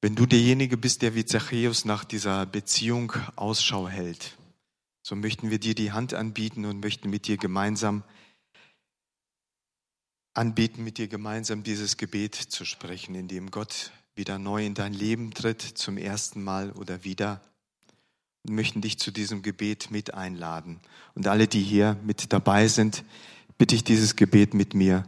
wenn 0.00 0.14
du 0.14 0.26
derjenige 0.26 0.76
bist, 0.76 1.02
der 1.02 1.14
wie 1.14 1.24
Zachäus 1.24 1.84
nach 1.84 2.04
dieser 2.04 2.46
Beziehung 2.46 3.12
Ausschau 3.36 3.88
hält, 3.88 4.36
so 5.02 5.16
möchten 5.16 5.50
wir 5.50 5.58
dir 5.58 5.74
die 5.74 5.92
Hand 5.92 6.14
anbieten 6.14 6.64
und 6.66 6.80
möchten 6.80 7.10
mit 7.10 7.26
dir 7.26 7.36
gemeinsam 7.36 8.04
anbieten, 10.34 10.84
mit 10.84 10.98
dir 10.98 11.08
gemeinsam 11.08 11.62
dieses 11.62 11.96
Gebet 11.96 12.34
zu 12.34 12.64
sprechen, 12.64 13.14
in 13.14 13.28
dem 13.28 13.50
Gott 13.50 13.92
wieder 14.14 14.38
neu 14.38 14.64
in 14.64 14.74
dein 14.74 14.92
Leben 14.92 15.32
tritt, 15.32 15.62
zum 15.62 15.96
ersten 15.96 16.42
Mal 16.42 16.72
oder 16.72 17.04
wieder. 17.04 17.40
Und 18.46 18.54
möchten 18.54 18.80
dich 18.80 18.98
zu 18.98 19.10
diesem 19.10 19.42
Gebet 19.42 19.90
mit 19.90 20.14
einladen. 20.14 20.80
Und 21.14 21.26
alle, 21.26 21.46
die 21.46 21.62
hier 21.62 21.96
mit 22.04 22.32
dabei 22.32 22.68
sind, 22.68 23.04
bitte 23.58 23.74
ich 23.74 23.84
dieses 23.84 24.16
Gebet 24.16 24.54
mit 24.54 24.74
mir 24.74 25.06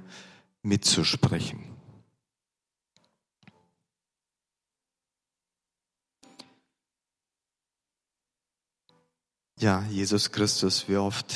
mitzusprechen. 0.63 1.73
Ja, 9.59 9.85
Jesus 9.91 10.33
Christus, 10.33 10.89
wie 10.89 10.97
oft 10.97 11.33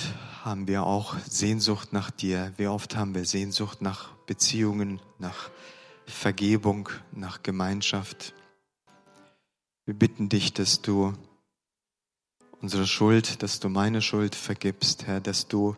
haben 0.47 0.69
wir 0.69 0.85
auch 0.85 1.19
Sehnsucht 1.29 1.93
nach 1.93 2.13
dir? 2.13 2.53
Wie 2.57 2.69
oft 2.69 2.95
haben 2.95 3.17
wir 3.17 3.25
Sehnsucht 3.25 3.83
nach 3.83 4.13
Beziehungen, 4.27 5.01
nach 5.19 5.51
Vergebung, 6.07 6.89
nach 7.11 7.43
Gemeinschaft? 7.43 8.33
Wir 9.87 9.95
bitten 9.95 10.29
dich, 10.29 10.53
dass 10.53 10.83
du 10.83 11.15
unsere 12.61 12.87
Schuld, 12.87 13.43
dass 13.43 13.59
du 13.59 13.69
meine 13.69 14.01
Schuld 14.01 14.37
vergibst, 14.37 15.09
Herr, 15.09 15.21
dass 15.21 15.49
du 15.49 15.75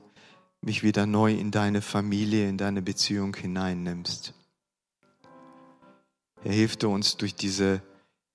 mich 0.61 0.83
wieder 0.83 1.07
neu 1.07 1.33
in 1.33 1.51
deine 1.51 1.81
Familie, 1.81 2.47
in 2.47 2.59
deine 2.59 2.83
Beziehung 2.83 3.35
hineinnimmst. 3.35 4.35
Herr, 6.43 6.53
hilf 6.53 6.77
du 6.77 6.91
uns 6.91 7.17
durch 7.17 7.35
diese 7.35 7.81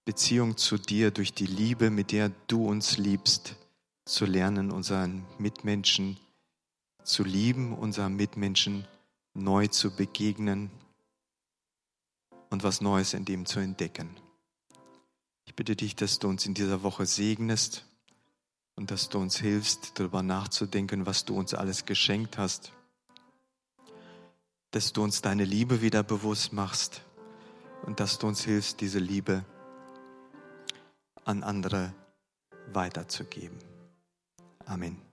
Beziehung 0.03 0.57
zu 0.57 0.79
dir, 0.79 1.11
durch 1.11 1.35
die 1.35 1.45
Liebe, 1.45 1.91
mit 1.91 2.11
der 2.11 2.31
du 2.47 2.65
uns 2.65 2.97
liebst, 2.97 3.55
zu 4.05 4.25
lernen, 4.25 4.71
unseren 4.71 5.25
Mitmenschen 5.37 6.17
zu 7.03 7.23
lieben, 7.23 7.73
unseren 7.73 8.15
Mitmenschen 8.15 8.87
neu 9.33 9.67
zu 9.67 9.95
begegnen 9.95 10.71
und 12.49 12.63
was 12.63 12.81
Neues 12.81 13.13
in 13.13 13.25
dem 13.25 13.45
zu 13.45 13.59
entdecken. 13.59 14.09
Ich 15.45 15.55
bitte 15.55 15.75
dich, 15.75 15.95
dass 15.95 16.19
du 16.19 16.27
uns 16.27 16.45
in 16.45 16.53
dieser 16.53 16.83
Woche 16.83 17.05
segnest 17.05 17.85
und 18.75 18.91
dass 18.91 19.09
du 19.09 19.19
uns 19.19 19.37
hilfst, 19.37 19.99
darüber 19.99 20.23
nachzudenken, 20.23 21.05
was 21.05 21.25
du 21.25 21.35
uns 21.35 21.53
alles 21.53 21.85
geschenkt 21.85 22.37
hast, 22.37 22.71
dass 24.71 24.93
du 24.93 25.03
uns 25.03 25.21
deine 25.21 25.45
Liebe 25.45 25.81
wieder 25.81 26.03
bewusst 26.03 26.53
machst 26.53 27.01
und 27.85 27.99
dass 27.99 28.17
du 28.17 28.27
uns 28.27 28.43
hilfst, 28.43 28.81
diese 28.81 28.99
Liebe 28.99 29.45
an 31.25 31.43
andere 31.43 31.93
weiterzugeben. 32.71 33.72
Amen. 34.67 35.12